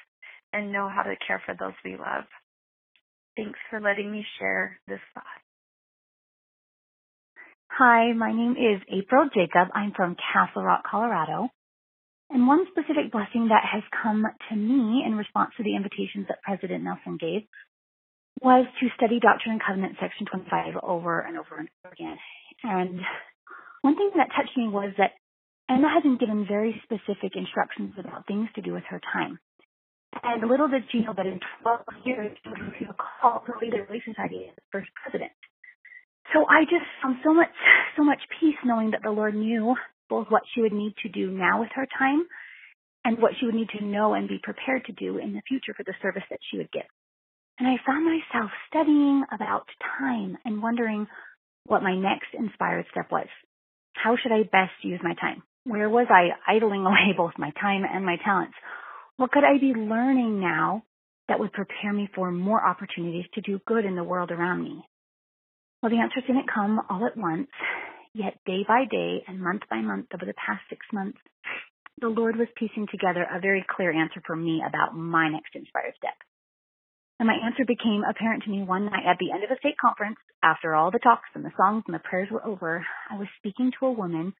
and 0.52 0.72
know 0.72 0.88
how 0.88 1.02
to 1.02 1.14
care 1.26 1.42
for 1.46 1.54
those 1.58 1.74
we 1.84 1.92
love. 1.92 2.24
Thanks 3.36 3.58
for 3.70 3.80
letting 3.80 4.10
me 4.12 4.24
share 4.38 4.78
this 4.88 5.00
thought. 5.14 5.41
Hi, 7.78 8.12
my 8.12 8.32
name 8.32 8.52
is 8.52 8.84
April 8.92 9.30
Jacob. 9.32 9.72
I'm 9.72 9.92
from 9.96 10.14
Castle 10.20 10.62
Rock, 10.62 10.84
Colorado. 10.84 11.48
And 12.28 12.46
one 12.46 12.66
specific 12.68 13.10
blessing 13.10 13.48
that 13.48 13.64
has 13.64 13.80
come 13.96 14.28
to 14.50 14.54
me 14.54 15.02
in 15.06 15.16
response 15.16 15.56
to 15.56 15.64
the 15.64 15.74
invitations 15.74 16.28
that 16.28 16.44
President 16.44 16.84
Nelson 16.84 17.16
gave 17.16 17.48
was 18.44 18.66
to 18.76 18.92
study 19.00 19.20
Doctrine 19.20 19.56
and 19.56 19.64
Covenant 19.64 19.96
Section 19.96 20.26
25 20.28 20.84
over 20.84 21.20
and 21.24 21.38
over 21.40 21.56
and 21.56 21.68
over 21.80 21.96
again. 21.96 22.18
And 22.62 23.00
one 23.80 23.96
thing 23.96 24.10
that 24.20 24.36
touched 24.36 24.52
me 24.54 24.68
was 24.68 24.92
that 24.98 25.16
Emma 25.72 25.88
had 25.88 26.02
been 26.02 26.20
given 26.20 26.44
very 26.44 26.76
specific 26.84 27.32
instructions 27.40 27.96
about 27.96 28.26
things 28.28 28.52
to 28.54 28.60
do 28.60 28.74
with 28.76 28.84
her 28.92 29.00
time. 29.00 29.40
And 30.22 30.44
little 30.44 30.68
did 30.68 30.84
she 30.92 31.00
know 31.00 31.14
that 31.16 31.24
in 31.24 31.40
12 31.64 31.80
years, 32.04 32.36
she 32.44 32.50
would 32.52 32.76
be 32.78 32.84
a 32.84 32.92
call 32.92 33.40
to 33.48 33.52
lead 33.64 33.72
the 33.72 33.88
Relief 33.88 34.04
Society 34.04 34.44
as 34.52 34.56
the 34.60 34.68
first 34.70 34.92
president. 35.00 35.32
So 36.32 36.46
I 36.48 36.64
just 36.64 36.86
found 37.02 37.16
so 37.24 37.34
much, 37.34 37.48
so 37.96 38.04
much 38.04 38.20
peace 38.40 38.56
knowing 38.64 38.92
that 38.92 39.02
the 39.02 39.10
Lord 39.10 39.34
knew 39.34 39.74
both 40.08 40.26
what 40.28 40.42
she 40.54 40.60
would 40.62 40.72
need 40.72 40.94
to 41.02 41.08
do 41.08 41.30
now 41.30 41.60
with 41.60 41.70
her 41.74 41.86
time 41.98 42.26
and 43.04 43.20
what 43.20 43.32
she 43.38 43.46
would 43.46 43.54
need 43.54 43.70
to 43.78 43.84
know 43.84 44.14
and 44.14 44.28
be 44.28 44.38
prepared 44.42 44.84
to 44.86 44.92
do 44.92 45.18
in 45.18 45.32
the 45.32 45.42
future 45.48 45.74
for 45.74 45.84
the 45.84 45.94
service 46.02 46.22
that 46.30 46.38
she 46.50 46.58
would 46.58 46.70
give. 46.70 46.86
And 47.58 47.68
I 47.68 47.76
found 47.86 48.04
myself 48.04 48.50
studying 48.68 49.24
about 49.32 49.66
time 49.98 50.38
and 50.44 50.62
wondering 50.62 51.06
what 51.66 51.82
my 51.82 51.94
next 51.94 52.28
inspired 52.38 52.86
step 52.90 53.10
was. 53.10 53.26
How 53.94 54.16
should 54.16 54.32
I 54.32 54.42
best 54.42 54.72
use 54.82 55.00
my 55.02 55.14
time? 55.14 55.42
Where 55.64 55.88
was 55.88 56.06
I 56.10 56.30
idling 56.50 56.80
away 56.86 57.14
both 57.16 57.32
my 57.38 57.50
time 57.60 57.82
and 57.88 58.04
my 58.04 58.16
talents? 58.24 58.54
What 59.16 59.32
could 59.32 59.44
I 59.44 59.58
be 59.58 59.74
learning 59.74 60.40
now 60.40 60.82
that 61.28 61.38
would 61.38 61.52
prepare 61.52 61.92
me 61.92 62.08
for 62.14 62.30
more 62.32 62.64
opportunities 62.64 63.26
to 63.34 63.40
do 63.40 63.60
good 63.66 63.84
in 63.84 63.94
the 63.94 64.04
world 64.04 64.30
around 64.30 64.62
me? 64.64 64.82
Well, 65.82 65.90
the 65.90 65.98
answers 65.98 66.22
didn't 66.28 66.46
come 66.46 66.80
all 66.88 67.04
at 67.06 67.16
once, 67.16 67.50
yet 68.14 68.38
day 68.46 68.62
by 68.66 68.84
day 68.88 69.24
and 69.26 69.42
month 69.42 69.62
by 69.68 69.80
month 69.82 70.06
over 70.14 70.24
the 70.24 70.38
past 70.38 70.62
six 70.70 70.86
months, 70.92 71.18
the 72.00 72.06
Lord 72.06 72.36
was 72.36 72.46
piecing 72.54 72.86
together 72.86 73.26
a 73.26 73.40
very 73.40 73.66
clear 73.68 73.90
answer 73.90 74.22
for 74.24 74.36
me 74.36 74.62
about 74.64 74.94
my 74.94 75.28
next 75.28 75.56
inspired 75.56 75.94
step. 75.98 76.14
And 77.18 77.26
my 77.26 77.34
answer 77.34 77.64
became 77.66 78.02
apparent 78.08 78.44
to 78.44 78.50
me 78.50 78.62
one 78.62 78.86
night 78.86 79.06
at 79.10 79.18
the 79.18 79.32
end 79.34 79.42
of 79.42 79.50
a 79.50 79.58
state 79.58 79.74
conference. 79.80 80.18
After 80.42 80.74
all 80.74 80.92
the 80.92 81.02
talks 81.02 81.28
and 81.34 81.44
the 81.44 81.54
songs 81.56 81.82
and 81.86 81.94
the 81.94 82.06
prayers 82.06 82.28
were 82.30 82.46
over, 82.46 82.86
I 83.10 83.18
was 83.18 83.28
speaking 83.38 83.72
to 83.78 83.86
a 83.86 83.92
woman 83.92 84.34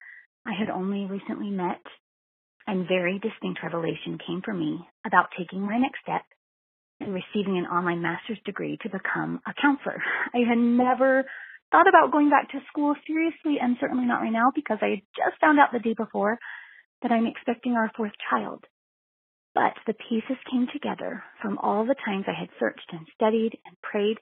I 0.45 0.53
had 0.57 0.69
only 0.69 1.05
recently 1.05 1.49
met, 1.49 1.83
and 2.67 2.87
very 2.87 3.19
distinct 3.19 3.63
revelation 3.63 4.17
came 4.25 4.41
for 4.43 4.53
me 4.53 4.79
about 5.05 5.27
taking 5.37 5.59
my 5.59 5.77
next 5.77 5.99
step 6.03 6.23
and 6.99 7.13
receiving 7.13 7.57
an 7.57 7.65
online 7.65 8.01
master's 8.01 8.39
degree 8.45 8.77
to 8.81 8.89
become 8.89 9.41
a 9.47 9.53
counselor. 9.59 10.01
I 10.33 10.39
had 10.47 10.57
never 10.57 11.25
thought 11.71 11.87
about 11.87 12.11
going 12.11 12.29
back 12.29 12.51
to 12.51 12.59
school 12.69 12.95
seriously, 13.07 13.57
and 13.61 13.77
certainly 13.79 14.05
not 14.05 14.21
right 14.21 14.31
now 14.31 14.51
because 14.53 14.77
I 14.81 14.89
had 14.89 15.01
just 15.17 15.41
found 15.41 15.59
out 15.59 15.73
the 15.73 15.79
day 15.79 15.95
before 15.97 16.37
that 17.01 17.11
I'm 17.11 17.27
expecting 17.27 17.73
our 17.73 17.91
fourth 17.97 18.13
child. 18.29 18.63
But 19.55 19.73
the 19.85 19.93
pieces 19.93 20.37
came 20.49 20.67
together 20.71 21.23
from 21.41 21.57
all 21.57 21.85
the 21.85 21.95
times 22.05 22.25
I 22.27 22.39
had 22.39 22.49
searched 22.59 22.89
and 22.91 23.05
studied 23.13 23.57
and 23.65 23.75
prayed, 23.81 24.17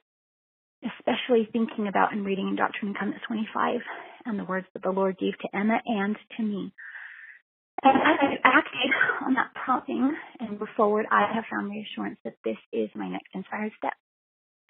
especially 0.83 1.47
thinking 1.51 1.87
about 1.87 2.11
and 2.11 2.25
reading 2.25 2.49
in 2.49 2.55
Doctrine 2.55 2.89
and 2.89 2.97
Covenants 2.97 3.25
25 3.27 3.79
and 4.25 4.39
the 4.39 4.43
words 4.43 4.67
that 4.73 4.83
the 4.83 4.91
Lord 4.91 5.17
gave 5.17 5.37
to 5.39 5.55
Emma 5.55 5.79
and 5.85 6.17
to 6.37 6.43
me. 6.43 6.73
And 7.83 7.97
as 7.97 8.17
I've 8.21 8.39
acted 8.43 8.91
on 9.25 9.33
that 9.35 9.53
prompting 9.55 10.15
and 10.39 10.59
move 10.59 10.69
forward, 10.77 11.05
I 11.09 11.31
have 11.33 11.45
found 11.49 11.71
reassurance 11.71 12.19
that 12.23 12.37
this 12.45 12.57
is 12.71 12.89
my 12.95 13.09
next 13.09 13.33
inspired 13.33 13.71
step. 13.77 13.93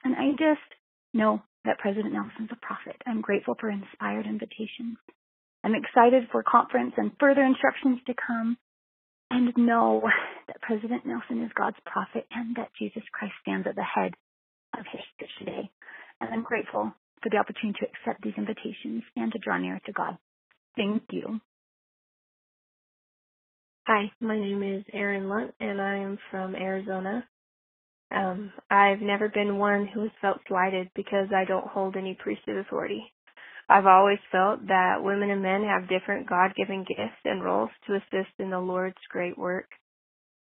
And 0.04 0.16
I 0.16 0.32
just 0.32 0.68
know 1.14 1.42
that 1.66 1.80
President 1.80 2.14
Nelson's 2.14 2.50
a 2.52 2.66
prophet. 2.66 2.96
I'm 3.06 3.22
grateful 3.22 3.56
for 3.60 3.70
inspired 3.70 4.26
invitations. 4.26 4.98
I'm 5.64 5.76
excited 5.76 6.30
for 6.32 6.44
conference 6.44 6.94
and 6.98 7.12
further 7.20 7.44
instructions 7.44 8.00
to 8.08 8.14
come 8.16 8.58
and 9.30 9.54
know 9.56 10.02
that 10.48 10.62
President 10.62 11.06
Nelson 11.06 11.44
is 11.44 11.52
God's 11.56 11.78
prophet 11.86 12.26
and 12.32 12.56
that 12.56 12.72
Jesus 12.80 13.04
Christ 13.12 13.34
stands 13.42 13.68
at 13.68 13.76
the 13.76 13.84
head 13.84 14.14
of 14.78 14.86
his 14.92 15.02
church 15.20 15.30
today. 15.40 15.70
And 16.20 16.34
I'm 16.34 16.44
grateful 16.44 16.94
for 17.22 17.30
the 17.30 17.38
opportunity 17.38 17.80
to 17.80 17.88
accept 17.88 18.24
these 18.24 18.34
invitations 18.38 19.04
and 19.16 19.32
to 19.32 19.40
draw 19.40 19.58
near 19.58 19.80
to 19.86 19.92
God. 19.92 20.18
Thank 20.76 21.04
you. 21.12 21.40
Hi, 23.94 24.10
my 24.22 24.40
name 24.40 24.64
is 24.64 24.86
Erin 24.94 25.28
Lunt, 25.28 25.54
and 25.60 25.82
I 25.82 25.98
am 25.98 26.18
from 26.32 26.56
Arizona. 26.56 27.28
Um, 28.10 28.54
I've 28.70 29.02
never 29.02 29.28
been 29.28 29.58
one 29.58 29.86
who 29.86 30.04
has 30.04 30.12
felt 30.22 30.38
slighted 30.48 30.90
because 30.96 31.28
I 31.36 31.44
don't 31.44 31.68
hold 31.68 31.98
any 31.98 32.18
priesthood 32.18 32.56
authority. 32.56 33.04
I've 33.68 33.88
always 33.88 34.20
felt 34.32 34.66
that 34.68 35.04
women 35.04 35.30
and 35.30 35.42
men 35.42 35.64
have 35.64 35.90
different 35.90 36.30
God 36.30 36.54
given 36.56 36.86
gifts 36.88 37.20
and 37.26 37.44
roles 37.44 37.70
to 37.86 37.96
assist 37.96 38.32
in 38.40 38.50
the 38.50 38.62
Lord's 38.62 38.96
great 39.10 39.38
work. 39.38 39.68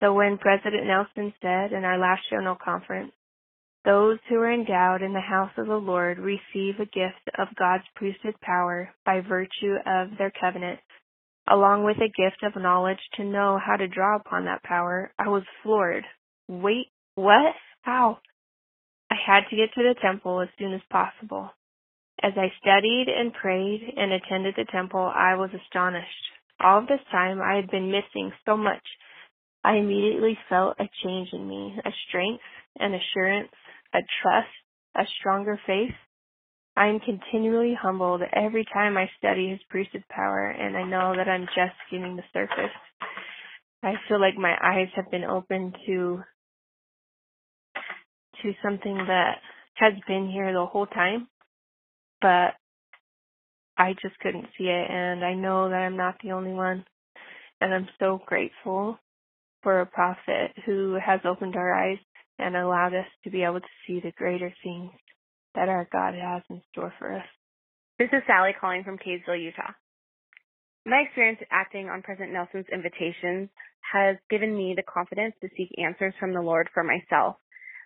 So 0.02 0.12
when 0.12 0.36
President 0.36 0.86
Nelson 0.86 1.32
said 1.40 1.72
in 1.72 1.86
our 1.86 1.96
last 1.98 2.20
general 2.28 2.58
conference, 2.62 3.12
those 3.86 4.18
who 4.28 4.36
are 4.36 4.52
endowed 4.52 5.00
in 5.00 5.14
the 5.14 5.20
house 5.20 5.52
of 5.56 5.68
the 5.68 5.76
Lord 5.76 6.18
receive 6.18 6.74
a 6.80 6.84
gift 6.84 7.30
of 7.38 7.48
God's 7.58 7.84
priesthood 7.94 8.34
power 8.42 8.90
by 9.06 9.22
virtue 9.26 9.76
of 9.86 10.08
their 10.18 10.32
covenant, 10.38 10.80
along 11.50 11.84
with 11.84 11.96
a 11.98 12.08
gift 12.08 12.42
of 12.42 12.60
knowledge 12.60 12.98
to 13.14 13.24
know 13.24 13.58
how 13.64 13.76
to 13.76 13.88
draw 13.88 14.16
upon 14.16 14.44
that 14.44 14.62
power, 14.62 15.12
I 15.18 15.28
was 15.28 15.44
floored. 15.62 16.04
Wait, 16.48 16.88
what? 17.14 17.54
How? 17.82 18.18
I 19.10 19.16
had 19.26 19.42
to 19.50 19.56
get 19.56 19.72
to 19.74 19.82
the 19.82 19.94
temple 20.00 20.40
as 20.40 20.48
soon 20.58 20.74
as 20.74 20.80
possible. 20.90 21.50
As 22.22 22.32
I 22.36 22.52
studied 22.60 23.06
and 23.08 23.32
prayed 23.32 23.94
and 23.96 24.12
attended 24.12 24.54
the 24.56 24.66
temple, 24.70 25.12
I 25.14 25.34
was 25.36 25.50
astonished. 25.54 26.06
All 26.60 26.82
this 26.82 27.00
time 27.12 27.40
I 27.40 27.54
had 27.54 27.70
been 27.70 27.92
missing 27.92 28.32
so 28.44 28.56
much. 28.56 28.82
I 29.64 29.76
immediately 29.76 30.36
felt 30.48 30.76
a 30.80 30.88
change 31.04 31.28
in 31.32 31.48
me, 31.48 31.78
a 31.84 31.90
strength, 32.08 32.42
an 32.78 32.94
assurance, 32.94 33.52
a 33.94 34.00
trust, 34.22 34.48
a 34.96 35.04
stronger 35.18 35.60
faith. 35.66 35.94
I 36.78 36.86
am 36.86 37.00
continually 37.00 37.74
humbled 37.74 38.22
every 38.32 38.64
time 38.72 38.96
I 38.96 39.10
study 39.18 39.50
his 39.50 39.58
priesthood 39.68 40.04
power 40.10 40.48
and 40.48 40.76
I 40.76 40.84
know 40.84 41.12
that 41.16 41.28
I'm 41.28 41.46
just 41.46 41.74
skimming 41.88 42.14
the 42.14 42.22
surface. 42.32 42.70
I 43.82 43.94
feel 44.06 44.20
like 44.20 44.36
my 44.36 44.54
eyes 44.62 44.86
have 44.94 45.10
been 45.10 45.24
opened 45.24 45.74
to 45.86 46.22
to 48.42 48.52
something 48.62 48.96
that 49.08 49.38
has 49.74 49.94
been 50.06 50.30
here 50.30 50.52
the 50.52 50.66
whole 50.66 50.86
time 50.86 51.26
but 52.20 52.54
I 53.76 53.94
just 54.00 54.16
couldn't 54.20 54.46
see 54.56 54.66
it 54.68 54.88
and 54.88 55.24
I 55.24 55.34
know 55.34 55.68
that 55.68 55.74
I'm 55.74 55.96
not 55.96 56.14
the 56.22 56.30
only 56.30 56.52
one 56.52 56.84
and 57.60 57.74
I'm 57.74 57.88
so 57.98 58.20
grateful 58.24 59.00
for 59.64 59.80
a 59.80 59.86
prophet 59.86 60.52
who 60.64 60.96
has 61.04 61.18
opened 61.24 61.56
our 61.56 61.74
eyes 61.74 61.98
and 62.38 62.54
allowed 62.54 62.94
us 62.94 63.06
to 63.24 63.30
be 63.30 63.42
able 63.42 63.60
to 63.60 63.66
see 63.84 63.98
the 63.98 64.12
greater 64.12 64.54
things 64.62 64.92
that 65.54 65.68
our 65.68 65.88
God 65.90 66.14
has 66.14 66.42
in 66.50 66.62
store 66.72 66.92
for 66.98 67.14
us. 67.14 67.24
This 67.98 68.08
is 68.12 68.22
Sally 68.26 68.52
calling 68.58 68.84
from 68.84 68.98
Kaysville, 68.98 69.42
Utah. 69.42 69.72
My 70.86 71.02
experience 71.06 71.40
acting 71.50 71.88
on 71.88 72.02
President 72.02 72.32
Nelson's 72.32 72.66
invitations 72.72 73.50
has 73.92 74.16
given 74.30 74.56
me 74.56 74.74
the 74.76 74.82
confidence 74.82 75.34
to 75.40 75.48
seek 75.56 75.70
answers 75.78 76.14
from 76.20 76.32
the 76.32 76.40
Lord 76.40 76.68
for 76.72 76.84
myself. 76.84 77.36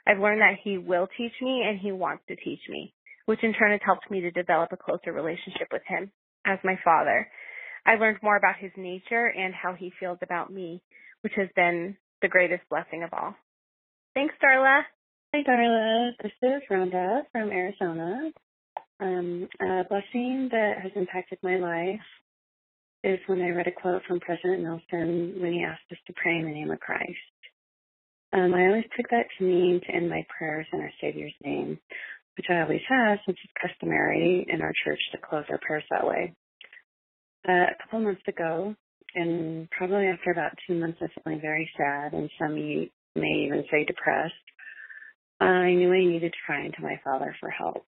I've 0.07 0.21
learned 0.21 0.41
that 0.41 0.59
He 0.63 0.79
will 0.79 1.09
teach 1.17 1.33
me 1.41 1.63
and 1.67 1.79
He 1.79 1.93
wants 1.93 2.25
to 2.29 2.37
teach 2.37 2.61
me 2.69 2.95
which 3.27 3.43
in 3.43 3.53
turn 3.53 3.73
has 3.73 3.81
helped 3.85 4.11
me 4.11 4.21
to 4.21 4.31
develop 4.31 4.71
a 4.73 4.77
closer 4.77 5.13
relationship 5.13 5.69
with 5.73 5.83
him 5.87 6.11
as 6.45 6.59
my 6.65 6.75
father. 6.85 7.29
I've 7.87 8.01
learned 8.01 8.19
more 8.23 8.37
about 8.37 8.57
his 8.59 8.73
nature 8.77 9.27
and 9.27 9.55
how 9.55 9.75
he 9.75 9.93
feels 9.99 10.19
about 10.23 10.53
me, 10.53 10.83
which 11.23 11.33
has 11.37 11.49
been 11.55 11.97
the 12.21 12.29
greatest 12.29 12.63
blessing 12.69 13.03
of 13.03 13.11
all. 13.13 13.35
Thanks, 14.15 14.35
Darla. 14.43 14.83
Hi, 15.35 15.43
Darla. 15.43 16.11
This 16.23 16.33
is 16.43 16.63
Rhonda 16.71 17.23
from 17.33 17.51
Arizona. 17.51 18.31
Um, 19.01 19.49
a 19.63 19.83
blessing 19.89 20.51
that 20.53 20.75
has 20.83 20.93
impacted 20.95 21.39
my 21.43 21.57
life 21.57 22.01
is 23.03 23.19
when 23.27 23.41
I 23.41 23.49
read 23.49 23.67
a 23.67 23.73
quote 23.73 24.03
from 24.07 24.21
President 24.21 24.63
Nelson 24.63 25.41
when 25.41 25.53
he 25.53 25.65
asked 25.65 25.91
us 25.91 25.99
to 26.07 26.13
pray 26.21 26.37
in 26.37 26.45
the 26.45 26.53
name 26.53 26.71
of 26.71 26.81
Christ. 26.81 27.33
Um, 28.35 28.53
I 28.53 28.67
always 28.67 28.85
took 28.95 29.09
that 29.11 29.25
to 29.39 29.45
mean 29.45 29.81
to 29.87 29.95
end 29.95 30.11
my 30.11 30.27
prayers 30.37 30.67
in 30.71 30.81
our 30.81 30.93
Savior's 31.01 31.33
name 31.43 31.79
which 32.37 32.47
I 32.51 32.61
always 32.61 32.81
have 32.89 33.19
since 33.25 33.39
it's 33.43 33.73
customary 33.73 34.47
in 34.49 34.63
our 34.63 34.73
church 34.85 35.01
to 35.13 35.19
close 35.19 35.45
our 35.51 35.59
prayers 35.59 35.85
that 35.91 36.07
way. 36.07 36.35
Uh, 37.49 37.53
a 37.53 37.77
couple 37.83 38.01
months 38.01 38.23
ago, 38.29 38.75
and 39.15 39.69
probably 39.71 40.07
after 40.07 40.31
about 40.31 40.53
two 40.67 40.79
months 40.79 40.99
of 41.03 41.11
feeling 41.23 41.41
very 41.41 41.71
sad 41.77 42.13
and 42.13 42.31
some 42.39 42.55
may 42.55 42.91
even 43.17 43.65
say 43.71 43.85
depressed, 43.85 44.35
I 45.43 45.75
knew 45.75 45.93
I 45.93 46.05
needed 46.05 46.33
to 46.33 46.39
cry 46.47 46.65
into 46.65 46.83
my 46.83 47.01
father 47.05 47.35
for 47.41 47.51
help. 47.51 47.85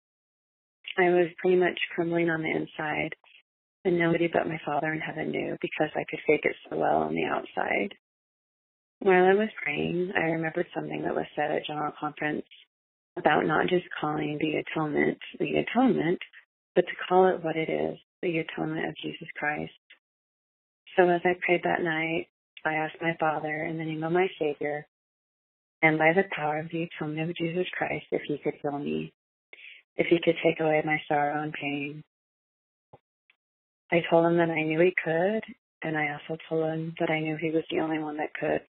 I 0.98 1.10
was 1.10 1.28
pretty 1.38 1.56
much 1.56 1.78
crumbling 1.94 2.30
on 2.30 2.42
the 2.42 2.50
inside, 2.50 3.14
and 3.84 3.98
nobody 3.98 4.28
but 4.28 4.46
my 4.46 4.60
father 4.64 4.92
in 4.92 5.00
heaven 5.00 5.30
knew 5.30 5.56
because 5.60 5.90
I 5.94 6.04
could 6.08 6.20
fake 6.26 6.44
it 6.44 6.56
so 6.68 6.76
well 6.76 6.98
on 6.98 7.14
the 7.14 7.24
outside. 7.24 7.94
While 9.00 9.24
I 9.24 9.34
was 9.34 9.48
praying, 9.62 10.12
I 10.16 10.26
remembered 10.26 10.66
something 10.74 11.02
that 11.02 11.14
was 11.14 11.26
said 11.34 11.50
at 11.50 11.66
General 11.66 11.92
Conference 11.98 12.46
about 13.16 13.46
not 13.46 13.68
just 13.68 13.84
calling 14.00 14.38
the 14.40 14.62
atonement 14.62 15.18
the 15.38 15.56
atonement, 15.56 16.20
but 16.74 16.86
to 16.86 16.92
call 17.08 17.28
it 17.28 17.42
what 17.42 17.56
it 17.56 17.68
is, 17.68 17.98
the 18.22 18.38
atonement 18.38 18.88
of 18.88 18.96
Jesus 19.02 19.28
Christ. 19.36 19.72
So 20.96 21.08
as 21.08 21.20
I 21.24 21.34
prayed 21.44 21.62
that 21.64 21.82
night, 21.82 22.28
I 22.64 22.74
asked 22.74 23.02
my 23.02 23.16
Father 23.18 23.64
in 23.64 23.78
the 23.78 23.84
name 23.84 24.04
of 24.04 24.12
my 24.12 24.28
Savior, 24.38 24.86
and 25.82 25.98
by 25.98 26.12
the 26.14 26.24
power 26.34 26.60
of 26.60 26.68
the 26.70 26.84
atonement 26.84 27.30
of 27.30 27.36
Jesus 27.36 27.66
Christ, 27.76 28.06
if 28.12 28.22
he 28.26 28.38
could 28.38 28.54
heal 28.62 28.78
me, 28.78 29.12
if 29.96 30.06
he 30.08 30.18
could 30.22 30.36
take 30.44 30.60
away 30.60 30.82
my 30.84 31.00
sorrow 31.08 31.42
and 31.42 31.52
pain. 31.52 32.02
I 33.90 34.02
told 34.10 34.26
him 34.26 34.38
that 34.38 34.50
I 34.50 34.62
knew 34.62 34.80
he 34.80 34.94
could, 35.04 35.42
and 35.82 35.96
I 35.96 36.12
also 36.12 36.40
told 36.48 36.72
him 36.72 36.94
that 37.00 37.10
I 37.10 37.20
knew 37.20 37.36
he 37.36 37.50
was 37.50 37.64
the 37.70 37.80
only 37.80 37.98
one 37.98 38.16
that 38.18 38.34
could. 38.34 38.60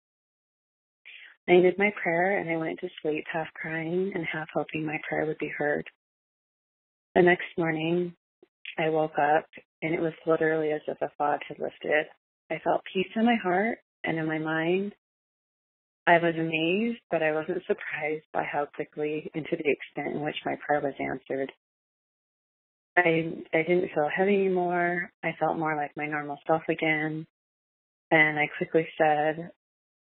I 1.48 1.52
ended 1.54 1.76
my 1.78 1.92
prayer 2.02 2.40
and 2.40 2.50
I 2.50 2.58
went 2.58 2.80
to 2.80 2.90
sleep 3.02 3.26
half 3.32 3.48
crying 3.54 4.12
and 4.16 4.26
half 4.26 4.48
hoping 4.54 4.86
my 4.86 4.98
prayer 5.08 5.26
would 5.26 5.38
be 5.40 5.52
heard. 5.58 5.86
The 7.16 7.22
next 7.22 7.46
morning, 7.58 8.16
I 8.78 8.90
woke 8.90 9.18
up 9.20 9.46
and 9.82 9.94
it 9.94 10.02
was 10.02 10.14
literally 10.26 10.72
as 10.72 10.82
if 10.88 11.02
a 11.02 11.12
fog 11.18 11.40
had 11.48 11.60
lifted. 11.60 12.06
I 12.50 12.60
felt 12.64 12.82
peace 12.94 13.08
in 13.16 13.26
my 13.26 13.36
heart 13.36 13.80
and 14.06 14.18
in 14.18 14.26
my 14.26 14.40
mind. 14.40 14.94
I 16.08 16.14
was 16.20 16.36
amazed, 16.38 17.00
but 17.12 17.24
I 17.24 17.32
wasn't 17.32 17.64
surprised 17.68 18.26
by 18.34 18.44
how 18.44 18.68
quickly 18.76 19.32
and 19.34 19.46
to 19.46 19.56
the 19.58 19.70
extent 19.70 20.16
in 20.16 20.22
which 20.22 20.36
my 20.46 20.56
prayer 20.66 20.82
was 20.82 20.94
answered. 21.00 21.52
I 22.98 23.34
I 23.54 23.64
didn't 23.64 23.92
feel 23.94 24.10
heavy 24.16 24.36
anymore. 24.36 25.12
I 25.24 25.32
felt 25.40 25.58
more 25.58 25.76
like 25.76 25.92
my 25.98 26.08
normal 26.08 26.40
self 26.48 26.64
again. 26.70 27.26
And 28.12 28.40
I 28.40 28.48
quickly 28.58 28.88
said, 28.98 29.50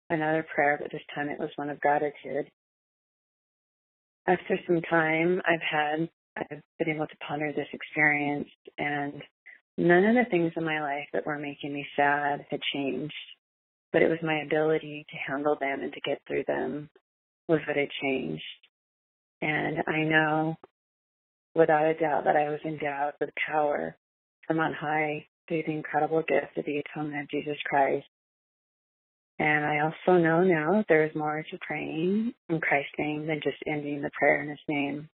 another 0.09 0.45
prayer, 0.53 0.77
but 0.81 0.91
this 0.91 1.01
time 1.13 1.29
it 1.29 1.39
was 1.39 1.49
one 1.55 1.69
of 1.69 1.79
gratitude. 1.79 2.49
After 4.27 4.59
some 4.67 4.81
time, 4.81 5.41
I've 5.47 5.61
had, 5.61 6.09
I've 6.37 6.61
been 6.79 6.95
able 6.95 7.07
to 7.07 7.17
ponder 7.27 7.51
this 7.53 7.67
experience 7.73 8.49
and 8.77 9.21
none 9.77 10.05
of 10.05 10.15
the 10.15 10.29
things 10.29 10.51
in 10.55 10.63
my 10.63 10.81
life 10.81 11.07
that 11.13 11.25
were 11.25 11.37
making 11.39 11.73
me 11.73 11.85
sad 11.95 12.45
had 12.49 12.59
changed, 12.73 13.13
but 13.93 14.01
it 14.01 14.09
was 14.09 14.19
my 14.23 14.41
ability 14.41 15.05
to 15.09 15.31
handle 15.31 15.57
them 15.59 15.81
and 15.81 15.93
to 15.93 16.01
get 16.01 16.21
through 16.27 16.43
them 16.47 16.89
was 17.47 17.59
what 17.67 17.77
had 17.77 17.89
changed. 18.01 18.43
And 19.41 19.77
I 19.87 20.03
know 20.03 20.55
without 21.55 21.85
a 21.85 21.93
doubt 21.93 22.25
that 22.25 22.35
I 22.35 22.49
was 22.49 22.59
endowed 22.65 23.13
with 23.19 23.29
power 23.47 23.95
from 24.47 24.59
on 24.59 24.73
high 24.73 25.25
through 25.47 25.63
the 25.65 25.73
incredible 25.73 26.23
gift 26.27 26.57
of 26.57 26.65
the 26.65 26.79
atonement 26.79 27.23
of 27.23 27.29
Jesus 27.29 27.57
Christ 27.65 28.05
and 29.39 29.65
I 29.65 29.79
also 29.79 30.17
know 30.17 30.43
now 30.43 30.73
that 30.77 30.85
there 30.87 31.05
is 31.05 31.15
more 31.15 31.43
to 31.49 31.57
praying 31.59 32.33
in 32.49 32.61
Christ's 32.61 32.93
name 32.97 33.27
than 33.27 33.41
just 33.43 33.57
ending 33.67 34.01
the 34.01 34.11
prayer 34.17 34.41
in 34.41 34.49
His 34.49 34.59
name. 34.67 35.09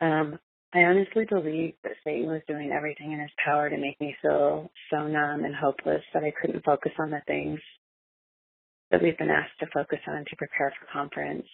Um, 0.00 0.38
I 0.74 0.80
honestly 0.84 1.26
believe 1.28 1.74
that 1.82 1.92
Satan 2.02 2.28
was 2.28 2.40
doing 2.48 2.72
everything 2.72 3.12
in 3.12 3.20
his 3.20 3.30
power 3.44 3.68
to 3.68 3.76
make 3.76 4.00
me 4.00 4.16
feel 4.22 4.70
so 4.90 5.06
numb 5.06 5.44
and 5.44 5.54
hopeless 5.54 6.02
that 6.14 6.24
I 6.24 6.32
couldn't 6.40 6.64
focus 6.64 6.92
on 6.98 7.10
the 7.10 7.20
things 7.26 7.60
that 8.90 9.02
we've 9.02 9.18
been 9.18 9.30
asked 9.30 9.58
to 9.60 9.66
focus 9.72 9.98
on 10.08 10.24
to 10.24 10.36
prepare 10.36 10.72
for 10.78 10.86
conference. 10.92 11.46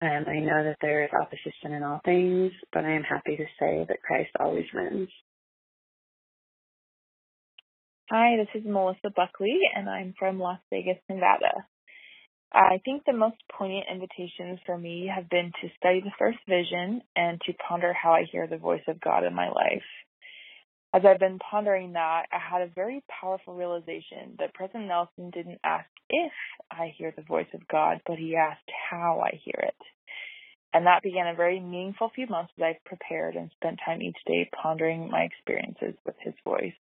And 0.00 0.28
I 0.28 0.40
know 0.40 0.64
that 0.64 0.78
there 0.80 1.04
is 1.04 1.10
opposition 1.12 1.72
in 1.72 1.82
all 1.84 2.00
things, 2.04 2.52
but 2.72 2.84
I 2.84 2.92
am 2.92 3.02
happy 3.02 3.36
to 3.36 3.44
say 3.58 3.84
that 3.88 4.02
Christ 4.02 4.30
always 4.38 4.66
wins. 4.74 5.08
Hi, 8.10 8.36
this 8.36 8.62
is 8.62 8.66
Melissa 8.66 9.10
Buckley, 9.14 9.58
and 9.76 9.88
I'm 9.88 10.14
from 10.18 10.40
Las 10.40 10.60
Vegas, 10.70 10.98
Nevada. 11.08 11.66
I 12.52 12.80
think 12.84 13.04
the 13.04 13.12
most 13.12 13.36
poignant 13.52 13.86
invitations 13.92 14.58
for 14.64 14.78
me 14.78 15.10
have 15.14 15.28
been 15.28 15.52
to 15.60 15.68
study 15.76 16.00
the 16.00 16.12
first 16.18 16.38
vision 16.48 17.02
and 17.14 17.40
to 17.42 17.52
ponder 17.68 17.92
how 17.92 18.12
I 18.12 18.24
hear 18.30 18.46
the 18.46 18.56
voice 18.56 18.82
of 18.88 19.00
God 19.00 19.24
in 19.24 19.34
my 19.34 19.48
life. 19.48 19.84
As 20.94 21.02
I've 21.04 21.20
been 21.20 21.38
pondering 21.38 21.92
that, 21.92 22.24
I 22.32 22.38
had 22.38 22.62
a 22.62 22.72
very 22.74 23.04
powerful 23.20 23.54
realization 23.54 24.36
that 24.38 24.54
President 24.54 24.88
Nelson 24.88 25.30
didn't 25.30 25.60
ask 25.62 25.86
if 26.08 26.32
I 26.70 26.94
hear 26.96 27.12
the 27.14 27.22
voice 27.22 27.52
of 27.52 27.68
God, 27.68 28.00
but 28.06 28.16
he 28.16 28.36
asked 28.36 28.70
how 28.90 29.20
I 29.20 29.38
hear 29.44 29.60
it. 29.68 29.76
And 30.72 30.86
that 30.86 31.02
began 31.02 31.26
a 31.26 31.34
very 31.34 31.60
meaningful 31.60 32.10
few 32.14 32.26
months 32.26 32.52
as 32.58 32.62
I 32.62 32.78
prepared 32.86 33.36
and 33.36 33.50
spent 33.56 33.80
time 33.84 34.00
each 34.00 34.16
day 34.26 34.48
pondering 34.62 35.10
my 35.10 35.22
experiences 35.22 35.94
with 36.06 36.16
his 36.20 36.34
voice. 36.44 36.74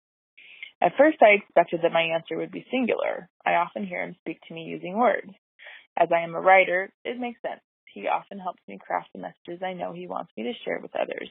At 0.81 0.93
first, 0.97 1.17
I 1.21 1.37
expected 1.41 1.81
that 1.81 1.91
my 1.93 2.01
answer 2.01 2.37
would 2.37 2.51
be 2.51 2.65
singular. 2.69 3.29
I 3.45 3.55
often 3.55 3.85
hear 3.87 4.03
him 4.03 4.15
speak 4.21 4.39
to 4.47 4.53
me 4.53 4.63
using 4.63 4.97
words. 4.97 5.31
As 5.97 6.09
I 6.11 6.21
am 6.21 6.35
a 6.35 6.41
writer, 6.41 6.91
it 7.03 7.19
makes 7.19 7.41
sense. 7.41 7.61
He 7.93 8.07
often 8.07 8.39
helps 8.39 8.61
me 8.67 8.77
craft 8.77 9.09
the 9.13 9.21
messages 9.21 9.63
I 9.63 9.73
know 9.73 9.93
he 9.93 10.07
wants 10.07 10.31
me 10.35 10.43
to 10.43 10.53
share 10.65 10.79
with 10.79 10.95
others, 10.95 11.29